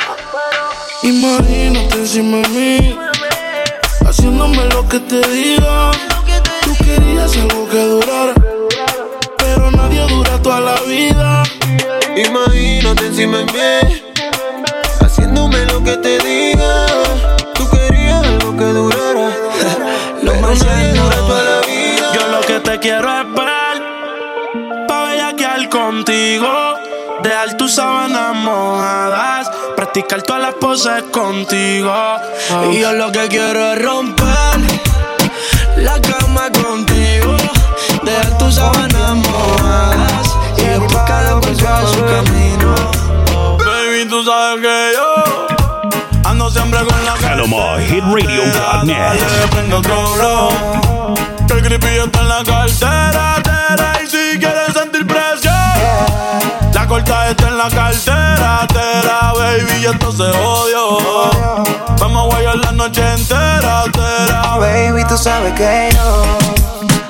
Imagínate 1.02 1.94
encima 1.94 2.38
de 2.38 2.48
mí, 2.48 2.98
haciéndome 4.04 4.64
lo 4.66 4.88
que 4.88 4.98
te 4.98 5.20
diga. 5.28 5.92
Tú 6.64 6.74
querías 6.84 7.36
algo 7.36 7.68
que 7.68 7.78
durara, 7.78 8.34
pero 9.38 9.70
nadie 9.70 10.00
dura 10.08 10.42
toda 10.42 10.60
la 10.60 10.80
vida. 10.82 11.44
Imagínate 12.16 13.06
encima 13.06 13.38
de 13.38 13.44
mí, 13.44 14.02
Dejar 27.40 27.56
tus 27.56 27.72
sábanas 27.72 28.34
mojadas, 28.34 29.48
practicar 29.76 30.22
todas 30.22 30.42
las 30.42 30.54
poses 30.54 31.04
contigo. 31.12 31.94
Y 32.72 32.80
yo 32.80 32.92
lo 32.94 33.12
que 33.12 33.28
quiero 33.28 33.74
es 33.74 33.80
romper 33.80 34.58
la 35.76 36.00
cama 36.00 36.50
contigo. 36.50 37.36
Dejar 38.02 38.38
tus 38.38 38.56
sábanas 38.56 39.14
mojadas 39.14 40.36
y 40.56 40.64
después 40.64 40.98
cada 41.06 41.38
cual 41.38 41.64
va 41.64 41.78
a 41.78 41.86
su 41.86 42.04
camino. 42.04 42.74
Baby, 43.58 44.08
tú 44.10 44.24
sabes 44.24 44.60
que 44.60 44.92
yo 44.96 46.28
ando 46.28 46.50
siempre 46.50 46.80
con 46.80 47.04
la 47.04 47.14
prendo 49.50 49.78
otro 49.78 50.14
blow. 50.14 51.14
Que 51.46 51.54
el 51.54 51.62
creepy 51.62 51.98
está 52.04 52.20
en 52.20 52.28
la 52.30 52.42
cartera, 52.42 53.98
está 56.98 57.30
en 57.48 57.58
la 57.58 57.68
cartera, 57.68 58.66
tera, 58.68 59.32
baby, 59.34 59.82
y 59.82 59.86
esto 59.86 60.12
se 60.12 60.24
odio. 60.24 60.98
Vamos 61.98 62.24
a 62.24 62.26
guayar 62.26 62.56
la 62.56 62.72
noche 62.72 63.02
entera, 63.12 63.84
tera. 63.92 64.56
Baby, 64.58 65.04
tú 65.08 65.16
sabes 65.16 65.52
que 65.54 65.90
yo 65.94 66.24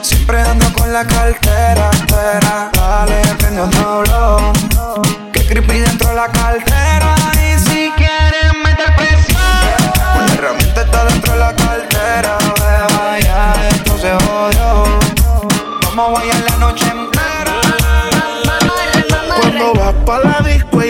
siempre 0.02 0.40
ando 0.42 0.70
con 0.74 0.92
la 0.92 1.06
cartera, 1.06 1.90
espera, 1.90 2.70
dale, 2.72 3.22
prende 3.38 3.62
otro 3.62 4.02
blow. 4.02 4.52
Que 5.32 5.46
creepy 5.46 5.78
dentro 5.78 6.10
de 6.10 6.14
la 6.16 6.28
cartera 6.28 6.67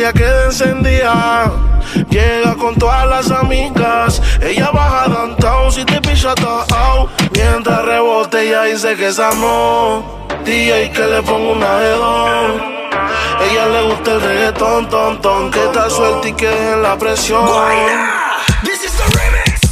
ella 0.08 0.12
queda 0.12 0.44
encendida. 0.46 1.52
Llega 2.08 2.54
con 2.54 2.74
todas 2.76 3.06
las 3.06 3.30
amigas. 3.30 4.22
Ella 4.40 4.70
baja 4.70 5.08
downtown 5.08 5.72
si 5.72 5.84
te 5.84 6.00
picha 6.00 6.34
out. 6.40 7.10
Mientras 7.32 7.84
rebote, 7.84 8.48
ella 8.48 8.62
dice 8.64 8.96
que 8.96 9.08
esa 9.08 9.30
no. 9.34 10.26
DJ 10.44 10.90
que 10.92 11.06
le 11.06 11.22
pongo 11.22 11.52
una 11.52 11.80
hedón. 11.80 12.78
Ella 13.50 13.66
le 13.66 13.82
gusta 13.82 14.12
el 14.12 14.20
reggaetón, 14.20 14.88
ton, 14.88 15.20
ton. 15.20 15.50
Que 15.50 15.64
está 15.64 15.90
suelta 15.90 16.28
y 16.28 16.32
que 16.32 16.48
dejen 16.48 16.82
la 16.82 16.96
presión. 16.96 17.46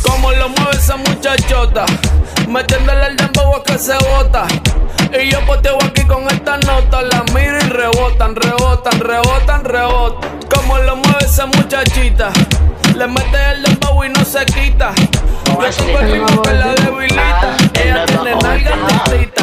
Como 0.02 0.30
lo 0.32 0.48
mueve 0.48 0.76
esa 0.76 0.96
muchachota, 0.96 1.84
metiéndole 2.48 3.06
el 3.06 3.16
dembow 3.16 3.56
a 3.56 3.62
que 3.62 3.78
se 3.78 3.94
bota. 3.94 4.46
Y 5.12 5.30
yo 5.30 5.40
poteo 5.46 5.78
aquí 5.82 6.02
con 6.04 6.24
esta 6.28 6.56
nota, 6.58 7.02
la 7.02 7.22
miro 7.34 7.56
y 7.58 7.68
rebotan, 7.68 8.34
rebotan, 8.34 9.00
rebotan, 9.00 9.64
rebotan. 9.64 10.30
Como 10.52 10.78
lo 10.78 10.96
mueve 10.96 11.24
esa 11.24 11.46
muchachita, 11.46 12.30
le 12.94 13.06
mete 13.06 13.50
el 13.52 13.62
dembow 13.62 14.04
y 14.04 14.08
no 14.10 14.24
se 14.24 14.44
quita. 14.46 14.92
Yo 15.46 15.70
tengo 15.70 15.98
el 16.00 16.10
ritmo 16.12 16.42
que 16.42 16.52
la 16.52 16.74
debilita, 16.74 17.56
ella 17.74 18.04
tiene 18.06 18.36
nalgas 18.36 18.76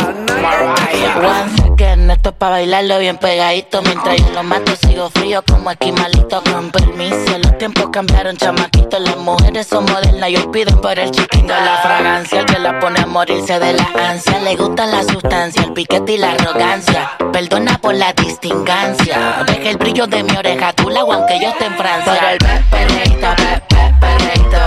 One 0.03 1.49
second, 1.55 2.11
esto 2.11 2.29
es 2.29 2.35
pa' 2.35 2.49
bailarlo 2.49 2.99
bien 2.99 3.17
pegadito. 3.17 3.81
Mientras 3.83 4.17
yo 4.17 4.29
lo 4.33 4.43
mato 4.43 4.73
sigo 4.75 5.09
frío 5.09 5.41
como 5.49 5.71
esquimalito 5.71 6.41
Con 6.43 6.71
permiso, 6.71 7.37
los 7.41 7.57
tiempos 7.57 7.87
cambiaron 7.91 8.35
chamaquito 8.35 8.99
Las 8.99 9.15
mujeres 9.17 9.67
son 9.67 9.85
modernas 9.85 10.29
y 10.29 10.35
hoy 10.37 10.47
piden 10.51 10.79
por 10.81 10.97
el 10.99 11.11
chiquingo 11.11 11.47
La 11.53 11.79
fragancia, 11.81 12.39
el 12.41 12.45
que 12.45 12.59
la 12.59 12.79
pone 12.79 12.99
a 12.99 13.05
morirse 13.05 13.57
de 13.59 13.73
la 13.73 13.87
ansia. 14.09 14.39
Le 14.39 14.55
gusta 14.55 14.85
la 14.87 15.03
sustancia, 15.03 15.61
el 15.63 15.73
piquete 15.73 16.13
y 16.13 16.17
la 16.17 16.31
arrogancia. 16.31 17.11
Perdona 17.31 17.77
por 17.77 17.93
la 17.95 18.11
distingancia. 18.13 19.43
Deja 19.47 19.69
el 19.69 19.77
brillo 19.77 20.07
de 20.07 20.23
mi 20.23 20.35
oreja, 20.35 20.73
tú 20.73 20.89
la 20.89 21.01
aunque 21.01 21.39
yo 21.39 21.49
esté 21.49 21.65
en 21.65 21.75
Francia. 21.77 22.13
Pero 22.13 22.27
el 22.31 22.37
pe- 22.39 22.63
perreíto, 22.71 23.27
pe- 23.37 23.61
pe- 23.69 23.93
perreíto. 24.01 24.57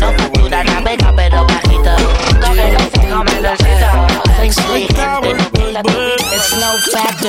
No 0.00 0.12
factura, 0.12 0.64
navega 0.64 1.12
pero 1.14 1.44
bajito. 1.46 1.90
Cógelo, 2.40 2.78
sígame 2.94 3.40
tu 4.56 4.72
vida. 4.74 5.20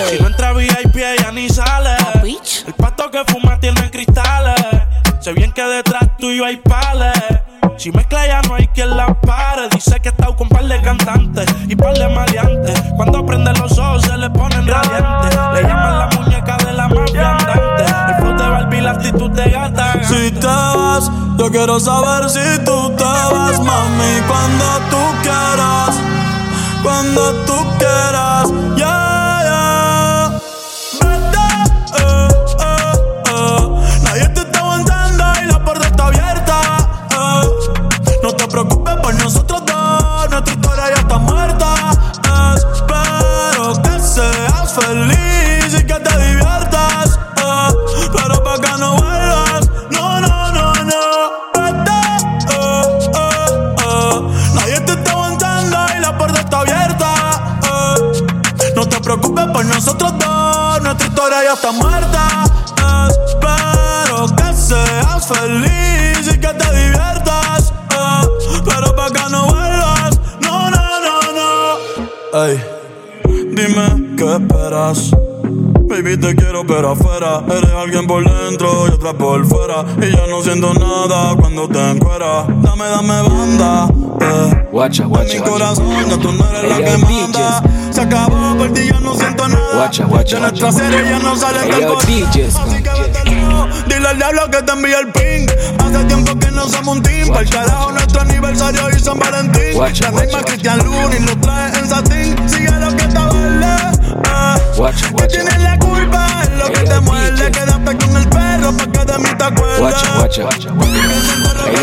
Si 0.09 0.19
no 0.19 0.27
entra 0.27 0.53
VIP, 0.53 0.95
ella 0.95 1.31
ni 1.31 1.49
sale. 1.49 1.95
El 2.67 2.73
pato 2.73 3.09
que 3.11 3.23
fuma 3.25 3.59
tiene 3.59 3.89
cristales. 3.91 4.55
Sé 5.19 5.33
bien 5.33 5.51
que 5.51 5.63
detrás 5.63 6.17
tuyo 6.17 6.45
hay 6.45 6.57
pales. 6.57 7.13
Si 7.77 7.91
mezcla 7.91 8.27
ya 8.27 8.41
no 8.41 8.55
hay 8.55 8.67
quien 8.67 8.95
la 8.95 9.13
pare. 9.13 9.69
Dice 9.69 9.99
que 9.99 10.09
está 10.09 10.27
con 10.35 10.49
par 10.49 10.65
de 10.65 10.81
cantantes 10.81 11.45
y 11.67 11.75
par 11.75 11.93
de 11.93 12.07
maleantes. 12.09 12.81
Cuando 12.95 13.25
prende 13.25 13.53
los 13.53 13.77
ojos 13.77 14.03
se 14.03 14.17
le 14.17 14.29
ponen 14.29 14.67
radiantes. 14.67 15.39
Le 15.53 15.61
llaman 15.63 15.99
la 15.99 16.09
muñeca 16.17 16.57
de 16.57 16.73
la 16.73 16.87
mafia 16.87 17.31
andante. 17.31 17.83
El 17.83 18.15
flow 18.21 18.37
de 18.37 18.49
Barbie, 18.49 18.81
la 18.81 18.91
actitud 18.91 19.31
de 19.31 19.49
gata. 19.49 19.93
Si 20.03 20.31
te 20.31 20.47
vas, 20.47 21.09
yo 21.37 21.49
quiero 21.51 21.79
saber 21.79 22.29
si 22.29 22.63
tú 22.65 22.91
te 22.97 23.03
vas, 23.03 23.59
mami. 23.59 24.21
Cuando 24.27 24.65
tú 24.89 25.21
quieras, 25.21 25.95
cuando 26.83 27.33
tú 27.45 27.55
quieras, 27.79 28.51
Guacha, 85.23 85.23
guacha, 85.23 85.33
mi 85.33 85.39
guacha. 85.39 85.51
corazón, 85.51 86.09
ya 86.09 86.17
tú 86.17 86.31
no 86.33 86.49
eres 86.49 86.69
la 86.69 86.77
que 86.77 86.97
manda. 86.97 87.63
Se 87.91 88.01
acabó, 88.01 88.57
por 88.57 88.73
ti 88.73 88.81
ya 88.91 88.99
no 88.99 89.15
siento 89.15 89.47
nada. 89.47 89.75
Guacha, 89.75 90.05
guacha, 90.05 90.35
De 90.35 90.41
nuestra 90.41 90.69
guacha. 90.71 90.83
serie 90.89 91.09
ya 91.09 91.19
no 91.19 91.35
sale 91.35 91.85
cosa. 91.85 92.07
DJs, 92.07 92.55
Así 92.55 92.83
que 92.83 92.89
vete 92.89 93.23
lejos. 93.29 93.85
Dile 93.87 94.07
al 94.07 94.17
diablo 94.17 94.49
que 94.51 94.61
te 94.63 94.71
envíe 94.73 94.93
el 94.93 95.07
ping. 95.11 95.47
Hace 95.79 96.03
tiempo 96.05 96.39
que 96.39 96.51
no 96.51 96.67
somos 96.67 96.97
un 96.97 97.03
team. 97.03 97.33
El 97.37 97.49
carajo, 97.49 97.91
nuestro 97.91 98.21
aniversario 98.21 98.89
y 98.89 98.99
San 98.99 99.19
Valentín. 99.19 99.73
Guacha, 99.75 100.05
La 100.05 100.11
guacha, 100.11 100.25
misma 100.25 100.43
Cristian 100.43 100.77
Luna 100.79 101.15
y 101.17 101.23
lo 101.23 101.37
trae 101.37 101.79
en 101.79 101.89
satín. 101.89 102.49
Sigue 102.49 102.71
lo 102.71 102.89
que 102.95 103.03
te 103.03 103.17
vale. 103.19 103.77
Guacha, 104.75 105.05
Que 105.07 105.11
guacha. 105.13 105.27
tienes 105.27 105.61
la 105.61 105.79
culpa, 105.79 106.27
es 106.43 106.49
lo 106.57 106.65
que 106.71 106.79
te 106.81 106.99
muerde. 107.01 107.51
Quédate 107.51 107.97
con 107.97 108.17
el 108.17 108.27
perro 108.29 108.71
pa' 108.77 108.87
que 108.91 109.05
de 109.11 109.17
mí 109.19 109.29
te 109.37 109.43
acuerdes. 109.43 109.79
Guacha, 109.79 110.43
guacha. 110.43 110.69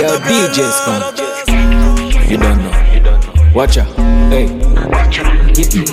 Yo, 0.01 0.19
DJs. 0.19 0.77
You 2.29 2.37
don't 2.39 2.59
know. 2.59 2.90
Watch 3.55 3.79
out. 3.79 3.89
Hey. 4.31 4.47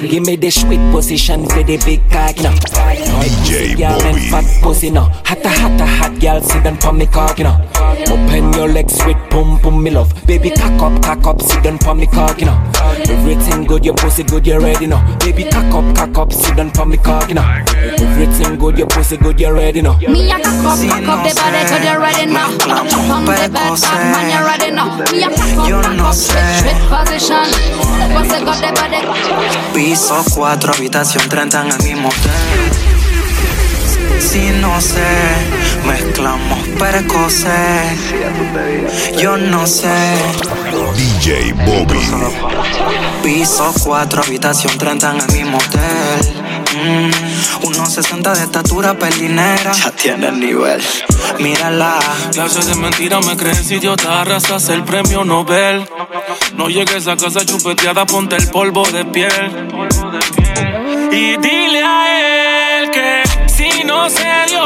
Give, 0.07 0.25
me 0.25 0.35
the 0.35 0.49
sweet 0.51 0.79
position 0.91 1.45
for 1.45 1.63
the 1.63 1.77
big 1.83 1.99
cock 2.11 2.37
now. 2.37 2.53
DJ 2.53 3.81
and 3.81 4.29
fat 4.29 4.45
pussy 4.61 4.91
now. 4.91 5.09
Hotta, 5.25 5.49
hotta, 5.49 5.85
hot 5.85 6.21
girl, 6.21 6.41
sit 6.41 6.63
down 6.63 6.77
for 6.77 6.93
me 6.93 7.07
cock 7.07 7.39
now. 7.39 7.66
Open 8.05 8.53
your 8.53 8.69
legs, 8.69 8.93
sweet 8.97 9.17
pum 9.29 9.59
pum, 9.59 9.83
me 9.83 9.91
love. 9.91 10.13
Baby, 10.25 10.51
cock 10.51 10.81
up, 10.81 11.01
cock 11.01 11.25
up, 11.25 11.41
sit 11.41 11.63
down 11.63 11.77
for 11.79 11.95
me 11.95 12.07
cock 12.07 12.39
now. 12.41 12.57
Everything 13.09 13.65
good, 13.65 13.85
your 13.85 13.95
pussy 13.95 14.23
good, 14.23 14.45
you 14.45 14.59
ready 14.59 14.87
now. 14.87 15.01
Baby, 15.19 15.45
cock 15.45 15.73
up, 15.73 15.95
cock 15.95 16.17
up, 16.17 16.33
sit 16.33 16.55
down 16.55 16.71
for 16.71 16.85
me 16.85 16.97
cock 16.97 17.29
now. 17.33 17.63
Everything 17.75 18.57
good, 18.57 18.77
your 18.77 18.87
pussy 18.87 19.17
good, 19.17 19.39
you 19.39 19.51
ready 19.51 19.81
now. 19.81 19.97
Me 19.99 20.29
a 20.31 20.37
cock 20.39 20.65
up, 20.65 20.79
cock 20.79 21.07
up 21.07 21.27
the 21.27 21.33
body 21.35 21.61
till 21.67 21.83
you're 21.83 21.99
ready 21.99 22.25
now. 22.31 22.49
Come 22.57 23.25
the 23.25 23.31
bed, 23.31 23.53
bad 23.53 23.81
man, 24.13 24.29
you're 24.31 24.45
ready 24.45 24.71
now. 24.71 24.97
Me 25.11 25.23
a 25.23 25.29
cock 25.29 25.57
up, 25.57 25.83
cock 25.83 25.99
up, 25.99 26.13
switch, 26.13 26.37
switch 26.61 26.83
position. 26.89 27.47
Después 27.99 28.27
se 28.27 28.43
got 28.45 28.59
the 28.61 28.71
body. 28.71 29.01
Piso 29.73 30.23
4, 30.35 30.73
habitación 30.73 31.29
30 31.29 31.61
en 31.61 31.71
el 31.71 31.83
mismo 31.83 32.09
hotel. 32.09 32.66
Si 34.19 34.49
no 34.61 34.79
sé, 34.81 34.99
mezclamos 35.85 36.59
precoces. 36.79 38.13
Yo 39.19 39.37
no 39.37 39.65
sé. 39.65 39.87
DJ 40.95 41.53
Bobby. 41.53 41.99
Piso 43.23 43.73
4, 43.83 44.23
habitación 44.23 44.77
30 44.77 45.11
en 45.11 45.21
el 45.21 45.33
mismo 45.33 45.57
hotel. 45.57 46.37
Mm, 46.75 47.65
unos 47.65 47.93
60 47.93 48.33
de 48.33 48.43
estatura, 48.43 48.97
pelinera. 48.97 49.71
Ya 49.73 49.91
tiene 49.91 50.27
el 50.27 50.39
nivel. 50.39 50.81
Mírala. 51.39 51.99
Clases 52.33 52.67
de 52.67 52.75
mentira 52.75 53.19
me 53.21 53.35
crees 53.35 53.69
idiota, 53.71 54.21
arrastras 54.21 54.69
el 54.69 54.83
premio 54.83 55.23
Nobel. 55.23 55.87
No 56.55 56.69
llegues 56.69 57.07
a 57.07 57.15
casa 57.15 57.45
chupeteada, 57.45 58.05
ponte 58.05 58.35
el 58.35 58.47
polvo 58.49 58.83
de 58.91 59.05
piel. 59.05 59.67
Y 61.11 61.37
dile 61.37 61.83
a 61.83 62.79
él 62.79 62.91
que 62.91 63.06
no 63.97 64.09
se 64.09 64.45
dio, 64.47 64.65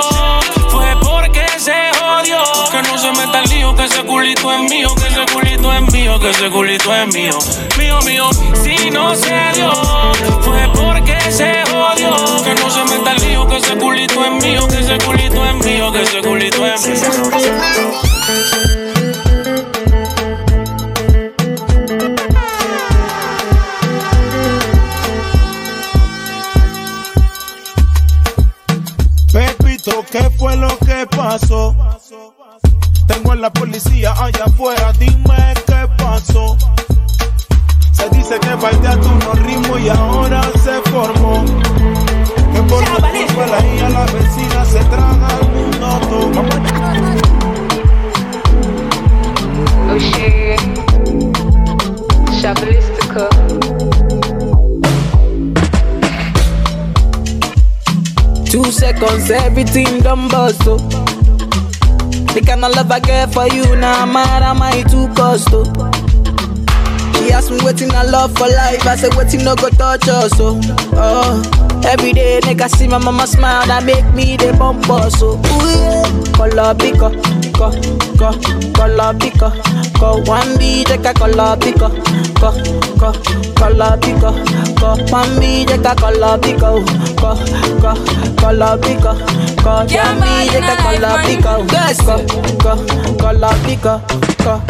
fue 0.70 0.96
porque 1.02 1.46
se 1.58 1.74
jodió. 2.00 2.44
Que 2.70 2.82
no 2.82 2.98
se 2.98 3.12
meta 3.12 3.42
el 3.42 3.50
lío, 3.50 3.76
que 3.76 3.86
ese 3.86 4.04
culito 4.04 4.52
es 4.52 4.60
mío, 4.70 4.90
que 4.96 5.08
ese 5.08 5.26
culito 5.34 5.74
es 5.74 5.94
mío, 5.94 6.20
que 6.20 6.30
ese 6.30 6.50
culito 6.50 6.94
es 6.94 7.08
mío. 7.14 7.38
Mío, 7.78 8.02
mío, 8.02 8.30
si 8.62 8.90
no 8.90 9.16
se 9.16 9.34
dio, 9.56 9.72
fue 10.42 10.70
porque 10.74 11.18
se 11.32 11.64
jodió. 11.72 12.44
Que 12.44 12.56
no 12.56 12.70
se 12.70 12.84
meta 12.84 13.14
el 13.14 13.22
lío, 13.22 13.48
que 13.48 13.56
ese 13.58 13.78
culito 13.78 14.26
es 14.26 14.32
mío, 14.44 14.68
que 14.68 14.80
ese 14.80 14.98
culito 14.98 15.46
es 15.46 15.56
mío, 15.66 15.92
que 15.92 16.02
ese 16.02 16.22
culito 16.22 16.66
es 16.66 16.88
mío. 16.88 18.91
Pepito, 29.92 30.06
¿qué 30.12 30.30
fue 30.38 30.56
lo 30.56 30.70
que 30.80 31.06
pasó? 31.16 31.76
Tengo 33.08 33.32
a 33.32 33.36
la 33.36 33.52
policía 33.52 34.14
allá 34.14 34.46
afuera, 34.46 34.94
dime 34.94 35.54
qué 35.66 35.88
pasó. 35.98 36.58
Se 37.92 38.10
dice 38.10 38.40
que 38.40 38.56
bailé 38.56 38.98
tu 38.98 39.10
no 39.10 39.34
ritmo 39.34 39.78
y 39.78 39.90
ahora 39.90 40.42
se 40.64 40.82
formó. 40.92 41.44
Que 42.54 42.62
por 42.64 42.84
tu 42.84 42.96
culpa 42.96 43.46
la 43.48 43.68
hija, 43.68 43.90
la 43.90 44.06
vecina 44.06 44.66
se 44.66 44.80
traga 44.86 45.28
el 45.42 45.48
mundo 45.50 46.00
todo. 46.10 46.42
Oh 49.90 49.98
shit. 49.98 50.82
Two 58.52 58.66
seconds, 58.66 59.32
everything 59.32 60.00
done 60.02 60.28
bust 60.28 60.62
oh. 60.66 60.78
The 62.34 62.44
kind 62.46 62.66
of 62.66 62.76
love 62.76 62.92
I 62.92 63.00
get 63.00 63.34
for 63.34 63.48
you, 63.48 63.64
now 63.78 64.04
nah, 64.06 64.12
mad 64.12 64.44
am 64.44 64.62
I 64.62 64.84
too 64.84 65.08
cost 65.16 65.48
oh. 65.54 65.64
She 67.16 67.32
asked 67.32 67.50
me 67.50 67.60
waiting 67.64 67.92
I 67.92 68.04
love 68.04 68.34
for 68.38 68.48
life, 68.48 68.86
I 68.86 68.96
said 68.98 69.14
waiting 69.16 69.46
no 69.46 69.56
go 69.56 69.70
touch 69.70 70.08
us 70.10 70.34
oh. 70.36 70.60
oh. 70.94 71.61
Every 71.84 72.14
day 72.14 72.40
nigga 72.42 72.70
see 72.70 72.88
my 72.88 72.98
mama 72.98 73.28
smile, 73.28 73.66
that 73.68 73.84
make 73.84 74.06
me 74.14 74.38
the 74.38 74.54
bump 74.58 74.90
us 74.90 75.22
oh. 75.22 75.36
Ooh 75.36 75.68
yeah, 75.68 76.04
color 76.38 76.74
pico, 76.76 77.10
co, 77.52 77.72
co, 78.18 78.32
color 78.74 79.14
pico, 79.20 79.52
co 80.00 80.22
one 80.26 80.58
B 80.58 80.84
take 80.86 81.06
a 81.06 81.14
color 81.14 81.58
pico, 81.58 81.90
co, 82.40 82.52
co, 82.98 83.12
color 83.60 83.98
pico, 84.00 84.32
co 84.80 84.96
one 85.12 85.40
B 85.40 85.66
take 85.66 85.86
a 85.86 85.96
color 85.96 86.38
pico, 86.40 86.82
co, 87.20 87.36
co, 87.82 87.94
color 88.40 88.78
pico, 88.80 89.14
co 89.62 89.84
one 89.84 90.20
B 90.22 90.26
take 90.50 90.64
a 90.64 90.76
color 90.80 91.18
pico, 91.26 91.66
yes, 91.74 92.00
co, 92.02 92.18
co, 92.62 92.76
color 93.18 93.56
pico, 93.66 94.00
co. 94.44 94.62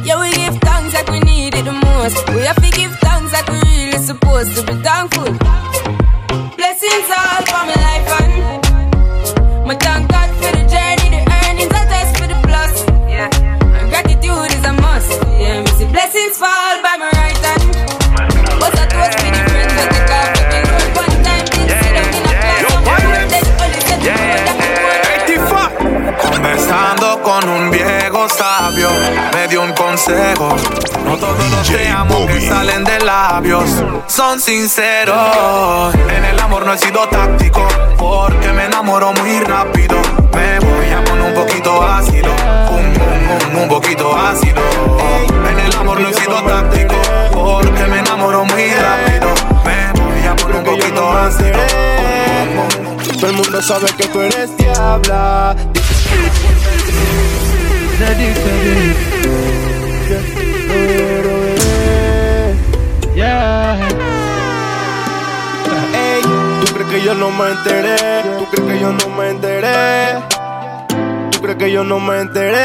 Yeah, 0.07 0.21
we 0.21 0.31
give 0.33 0.57
thanks 0.61 0.95
like 0.95 1.09
we 1.09 1.21
need 1.21 1.55
it 1.55 1.65
the 1.65 1.73
most. 1.73 2.19
We 2.35 2.43
have 2.43 2.57
to 2.57 2.71
give 2.71 2.93
thanks 3.01 3.33
like 3.33 3.49
we 3.49 3.61
really 3.77 3.99
supposed 3.99 4.55
to 4.57 4.63
be 4.67 4.75
thankful. 4.83 5.33
Blessings 6.57 7.09
all 7.19 7.34
viejo 28.25 28.29
sabio, 28.29 28.89
me 29.33 29.49
dio 29.49 29.63
un 29.63 29.73
consejo. 29.73 30.57
No 31.05 31.17
todos 31.17 31.51
los 31.51 31.69
te 31.69 31.89
amo 31.89 32.27
que 32.27 32.41
salen 32.41 32.85
de 32.85 32.99
labios 33.01 33.83
son 34.07 34.41
sinceros. 34.41 35.95
En 35.95 36.25
el 36.25 36.39
amor 36.41 36.65
no 36.67 36.73
he 36.73 36.79
sido 36.79 37.07
táctico, 37.09 37.67
porque 37.99 38.53
me 38.53 38.67
enamoro 38.67 39.13
muy 39.13 39.41
rápido. 39.41 39.97
Me 40.35 40.59
voy 40.61 40.91
a 40.91 41.05
poner 41.05 41.27
un 41.27 41.35
poquito 41.35 41.83
ácido, 41.83 42.31
un, 42.71 42.87
un, 42.87 43.57
un, 43.57 43.63
un 43.63 43.69
poquito 43.69 44.17
ácido. 44.17 44.63
En 45.51 45.59
el 45.59 45.77
amor 45.77 46.01
no 46.01 46.09
he 46.09 46.15
sido 46.15 46.43
táctico, 46.43 46.97
porque 47.33 47.85
me 47.87 47.99
enamoro 47.99 48.45
muy 48.45 48.71
rápido. 48.71 49.35
Me 49.65 50.03
voy 50.03 50.27
a 50.27 50.37
poner 50.37 50.57
un 50.57 50.65
poquito 50.65 51.13
ácido. 51.13 51.59
Todo 53.21 53.31
el 53.31 53.37
mundo 53.37 53.63
sabe 53.63 53.87
que 53.97 54.09
tú 54.09 54.21
eres 54.21 54.57
diabla. 54.57 55.57
De 57.99 58.15
diferente. 58.15 59.15
Yeah. 63.15 63.95
yo 67.05 67.15
no 67.15 67.31
me 67.31 67.51
enteré? 67.51 68.23
¿Tú 68.39 68.47
crees 68.51 68.73
que 68.73 68.81
yo 68.81 68.93
no 68.93 69.09
me 69.11 69.31
enteré? 69.31 70.19
¿Tú 71.31 71.41
crees 71.41 71.59
que 71.59 71.71
yo 71.71 71.85
no 71.85 72.01
me 72.01 72.21
enteré? 72.21 72.63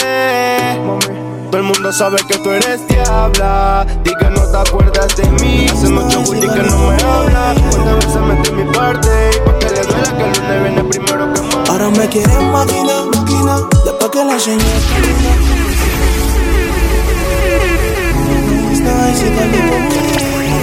Todo 1.51 1.57
el 1.57 1.63
mundo 1.63 1.91
sabe 1.91 2.17
que 2.27 2.37
tú 2.37 2.51
eres 2.51 2.87
diabla. 2.87 3.85
Di 4.03 4.11
que 4.15 4.29
no 4.29 4.41
te 4.49 4.57
acuerdas 4.57 5.15
de 5.17 5.29
mí. 5.43 5.65
Hace 5.69 5.89
mucho 5.89 6.21
bullying 6.21 6.49
que 6.49 6.63
no 6.63 6.77
me 6.77 6.95
habla. 7.03 7.55
Cuántas 7.71 7.95
veces 7.95 8.21
metí 8.21 8.51
mi 8.51 8.63
parte. 8.71 9.31
Y 9.35 9.39
pa' 9.45 9.59
que 9.59 9.65
le 9.65 9.81
duela 9.81 10.17
que 10.17 10.23
el 10.23 10.31
lunes 10.31 10.63
viene 10.63 10.83
primero 10.85 11.33
que 11.33 11.41
más. 11.41 11.69
Ahora 11.69 11.89
me 11.89 12.07
quieres 12.07 12.41
máquina, 12.41 13.05
máquina, 13.49 13.69
después 13.83 14.09
que 14.11 14.25
la 14.25 14.35
mí. 14.35 14.63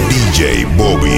DJ 0.09 0.67
Bobby. 0.77 1.17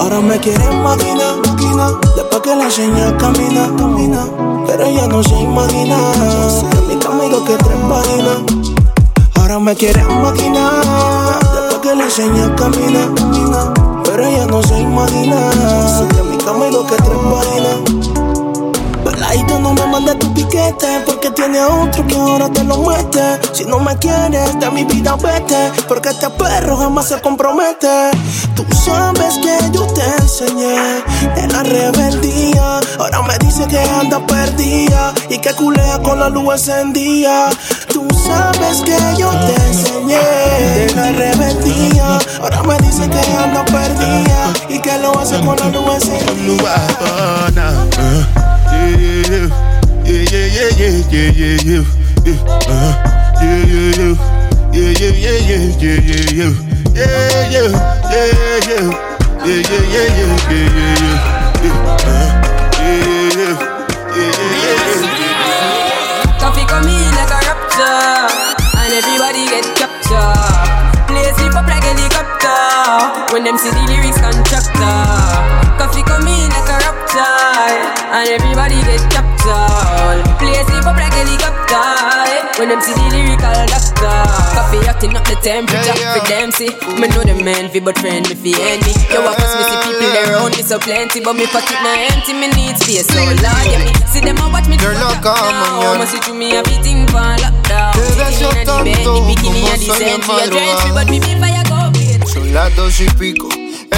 Ahora 0.00 0.20
me 0.20 0.38
quieres 0.38 0.74
máquina, 0.82 1.36
máquina, 1.46 2.00
después 2.16 2.40
que 2.42 2.56
la 2.56 2.64
enseñé 2.64 3.16
camina, 3.18 3.70
camina. 3.76 4.26
Pero 4.66 4.84
ella 4.84 5.06
no 5.08 5.22
se 5.22 5.38
imagina 5.38 5.96
que 6.70 7.08
mi 7.08 7.28
dos 7.28 7.42
que 7.42 7.56
tres 7.56 7.88
vaginas. 7.88 8.38
Ahora 9.34 9.58
me 9.58 9.74
quieres 9.74 10.06
máquina, 10.06 10.70
después 11.54 11.78
que 11.82 11.94
la 11.94 12.04
enseñé 12.04 12.54
camina, 12.54 13.14
camina. 13.14 13.72
Pero 14.04 14.26
ella 14.26 14.46
no 14.46 14.62
se 14.62 14.80
imagina 14.80 15.50
que 16.08 16.22
mi 16.22 16.70
dos 16.70 16.86
que 16.86 16.96
tres 16.96 18.09
vaginas. 19.30 19.50
Peladito, 19.50 19.58
no 19.60 19.74
me 19.74 19.86
mandes 19.86 20.18
tu 20.18 20.32
piquete 20.34 21.02
Porque 21.06 21.30
tiene 21.30 21.62
otro 21.62 22.06
que 22.06 22.16
ahora 22.16 22.48
te 22.50 22.64
lo 22.64 22.78
mete. 22.78 23.38
Si 23.52 23.64
no 23.64 23.78
me 23.78 23.96
quieres, 23.96 24.58
de 24.58 24.70
mi 24.70 24.84
vida 24.84 25.16
vete 25.16 25.72
Porque 25.88 26.10
este 26.10 26.28
perro 26.30 26.76
jamás 26.76 27.08
se 27.08 27.20
compromete. 27.20 28.10
Tú 28.54 28.64
sabes 28.84 29.38
que 29.38 29.56
yo 29.72 29.86
te 29.86 30.02
enseñé 30.22 31.02
En 31.36 31.52
la 31.52 31.62
rebeldía. 31.62 32.80
Ahora 32.98 33.22
me 33.22 33.38
dice 33.38 33.66
que 33.66 33.78
anda 33.78 34.24
perdida 34.26 35.12
Y 35.28 35.38
que 35.38 35.52
culea 35.54 35.98
con 36.02 36.18
la 36.18 36.28
luz 36.28 36.68
encendida. 36.68 37.50
Tú 37.88 38.06
sabes 38.26 38.82
que 38.82 38.96
yo 39.18 39.30
te 39.30 39.54
enseñé 39.66 40.86
En 40.86 40.96
la 40.96 41.12
rebeldía. 41.12 42.18
Ahora 42.40 42.62
me 42.62 42.76
dice 42.78 43.08
que 43.08 43.20
anda 43.36 43.64
perdida 43.64 44.52
Y 44.68 44.78
que 44.80 44.98
lo 44.98 45.18
hace 45.18 45.40
con 45.40 45.56
la 45.56 45.68
luz 45.68 45.94
encendida 45.94 46.86
Yeah, 48.80 48.88
yeah, 48.88 49.52
yeah, 50.04 50.24
yeah, 50.30 50.48
yeah, 50.48 50.72
yeah, 50.80 51.28
yeah, 51.36 51.60
yeah, 51.60 51.84
yeah, 52.24 52.40
uh, 52.64 52.96
yeah, 53.42 53.60
yeah, 53.60 54.16
yeah, 54.72 54.88
yeah, 54.88 55.04
yeah, 55.04 55.60
yeah, 55.60 56.00
yeah, 56.00 56.24
yeah, 56.30 56.96
yeah, 56.96 57.28
yeah, 57.30 57.66
yeah, 57.66 57.68
yeah, 58.00 58.30
yeah, 58.30 58.88
yeah, 59.44 59.60
yeah, 59.60 59.76
yeah, 59.76 60.08
yeah, 60.08 60.32
yeah, 60.40 60.96
yeah, 61.60 61.76
uh, 62.00 62.24
yeah, 62.80 63.04
yeah, 63.36 63.52
yeah, 64.16 64.32
yeah, 64.32 64.64
yeah. 64.64 65.04
Coffee 66.40 66.64
come 66.64 66.88
in 66.88 67.12
like 67.12 67.28
a 67.28 67.40
rapture, 67.44 68.32
and 68.80 68.92
everybody 68.96 69.44
get 69.52 69.68
captured. 69.76 70.80
Play 71.06 71.28
sleep 71.36 71.52
up 71.54 71.68
like 71.68 71.84
helicopter 71.84 73.34
when 73.34 73.44
them 73.44 73.58
see 73.58 73.68
the 73.68 73.82
lyrics 73.92 74.16
constructor. 74.16 75.19
Coffee 75.80 76.04
come 76.04 76.28
in 76.28 76.52
like 76.52 76.68
a 76.68 76.76
rapture, 76.76 77.24
and 78.12 78.28
everybody 78.28 78.76
get 78.84 79.00
captured. 79.08 80.20
Play 80.36 80.60
sleep 80.68 80.84
up 80.84 80.92
like 81.00 81.16
helicopter 81.16 82.20
when 82.60 82.68
them 82.68 82.80
see 82.84 82.92
the 82.92 83.08
lyrical 83.08 83.64
doctor. 83.64 84.20
Coffee 84.52 84.84
acting 84.84 85.16
up 85.16 85.24
the 85.24 85.40
temperature 85.40 85.96
for 85.96 86.20
them 86.28 86.52
see. 86.52 86.68
Me 87.00 87.08
know 87.08 87.24
the 87.24 87.32
man 87.40 87.72
fi 87.72 87.80
but 87.80 87.96
friend 87.96 88.28
me 88.28 88.36
fi 88.36 88.52
enemy. 88.60 88.92
Yo, 89.08 89.24
I 89.24 89.32
pass 89.40 89.56
me 89.56 89.62
see 89.72 89.80
people 89.88 90.12
around 90.20 90.52
me 90.52 90.62
so 90.62 90.76
plenty, 90.76 91.24
but 91.24 91.32
me 91.32 91.48
pocket 91.48 91.80
na 91.80 91.96
empty. 92.12 92.36
Me 92.36 92.52
need 92.52 92.76
space 92.76 93.08
so 93.08 93.16
Lord, 93.16 93.40
yeah 93.40 93.80
me 93.80 93.92
see 94.04 94.20
them 94.20 94.36
a 94.36 94.52
watch 94.52 94.68
me 94.68 94.76
look 94.76 95.00
lockdown. 95.00 95.32
how 95.32 95.80
mañana. 95.80 96.04
Must 96.04 96.12
see 96.12 96.20
through 96.20 96.36
me 96.36 96.52
everything 96.60 97.08
for 97.08 97.24
lockdown. 97.40 97.96
Sitting 97.96 98.52
in 98.52 98.68
the 98.68 98.76
bed, 98.84 99.00
the 99.00 99.16
bikini 99.32 99.64
and 99.64 99.80
the 99.80 99.88
sentry, 99.96 100.44
a 100.44 100.46
drench 100.52 100.84
me, 100.84 100.90
but 100.92 101.08
me 101.08 101.18
feel 101.24 101.40
fire 101.40 101.64
go. 101.72 101.88
Son 102.28 102.52
las 102.52 102.68
dos 102.76 103.00
y 103.00 103.08
pico. 103.16 103.48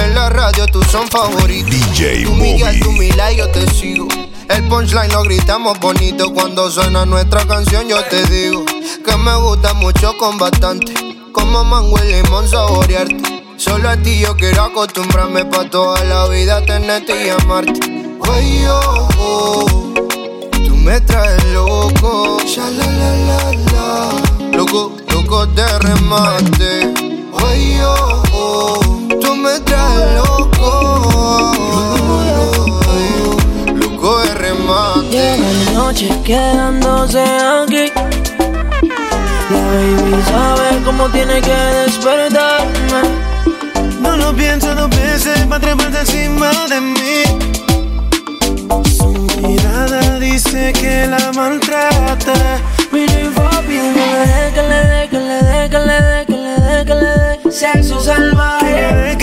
En 0.03 0.15
la 0.15 0.29
radio 0.29 0.65
tú 0.67 0.83
son 0.83 1.07
favoritos. 1.07 1.69
DJ 1.69 2.23
Tú 2.25 2.33
Miguel, 2.33 2.79
tú. 2.81 2.91
Mila 2.91 3.31
y 3.31 3.37
yo 3.37 3.49
te 3.49 3.65
sigo. 3.69 4.07
El 4.49 4.67
punchline 4.67 5.11
lo 5.13 5.23
gritamos 5.23 5.79
bonito 5.79 6.33
cuando 6.33 6.69
suena 6.69 7.05
nuestra 7.05 7.45
canción. 7.47 7.87
Yo 7.87 8.03
te 8.05 8.25
digo 8.25 8.65
que 8.65 9.17
me 9.17 9.35
gusta 9.37 9.73
mucho 9.73 10.17
con 10.17 10.37
bastante. 10.37 10.93
Como 11.31 11.63
mango 11.63 11.97
y 12.03 12.11
limón 12.11 12.47
saborearte. 12.49 13.45
Solo 13.55 13.89
a 13.89 13.95
ti 13.95 14.19
yo 14.19 14.35
quiero 14.35 14.63
acostumbrarme 14.63 15.45
pa' 15.45 15.69
toda 15.69 16.03
la 16.03 16.27
vida 16.27 16.61
tenerte 16.65 17.25
y 17.25 17.29
amarte. 17.29 17.79
Ay, 18.29 18.65
oh, 18.67 19.07
oh, 19.19 19.93
tú 20.65 20.75
me 20.75 20.99
traes 20.99 21.43
loco. 21.53 22.39
Ya 22.43 22.69
la 22.69 22.85
la 22.85 23.15
la 23.27 23.51
la. 23.71 24.57
Loco, 24.57 24.97
loco 25.13 25.45
de 25.45 25.79
remate. 25.79 26.93
Ay, 27.37 27.79
oh, 27.85 28.23
oh, 28.33 29.02
tú 29.33 29.39
me 29.39 29.59
traes 29.61 30.15
loco. 30.15 31.51
Loco 33.73 34.19
de 34.19 34.33
remate. 34.35 35.09
Llega 35.09 35.49
la 35.65 35.71
noche 35.71 36.09
quedándose 36.23 37.21
aquí. 37.21 37.91
La 39.49 39.61
baby 39.73 40.23
sabe 40.25 40.83
cómo 40.85 41.09
tiene 41.09 41.41
que 41.41 41.55
despertarme. 41.85 43.01
No 43.99 44.17
lo 44.17 44.33
pienso 44.33 44.75
dos 44.75 44.89
veces 44.89 45.39
para 45.47 45.61
treparte 45.61 45.99
encima 45.99 46.51
de 46.69 46.81
mí. 46.81 47.23
Su 48.97 49.07
mirada 49.41 50.19
dice 50.19 50.73
que 50.73 51.07
la 51.07 51.31
maltrata. 51.33 52.33
Mire, 52.91 53.29
papi, 53.35 53.77
no 53.77 54.05
le 54.13 54.23
dé, 54.31 54.43
que 54.55 54.61
le 54.61 54.79
dé, 54.91 55.09
que 55.09 55.19
le 55.19 55.37
dé, 55.49 55.69
que 55.69 55.79
le 55.79 56.01
dé, 56.01 56.25
que 56.25 56.33
le 56.33 56.55
dé, 56.65 56.85
que 56.85 56.95
le 56.95 57.11
dé. 57.21 57.51
Sexo 57.51 57.99
salvaje. 57.99 59.22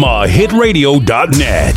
mamahitradio.net. 0.00 1.76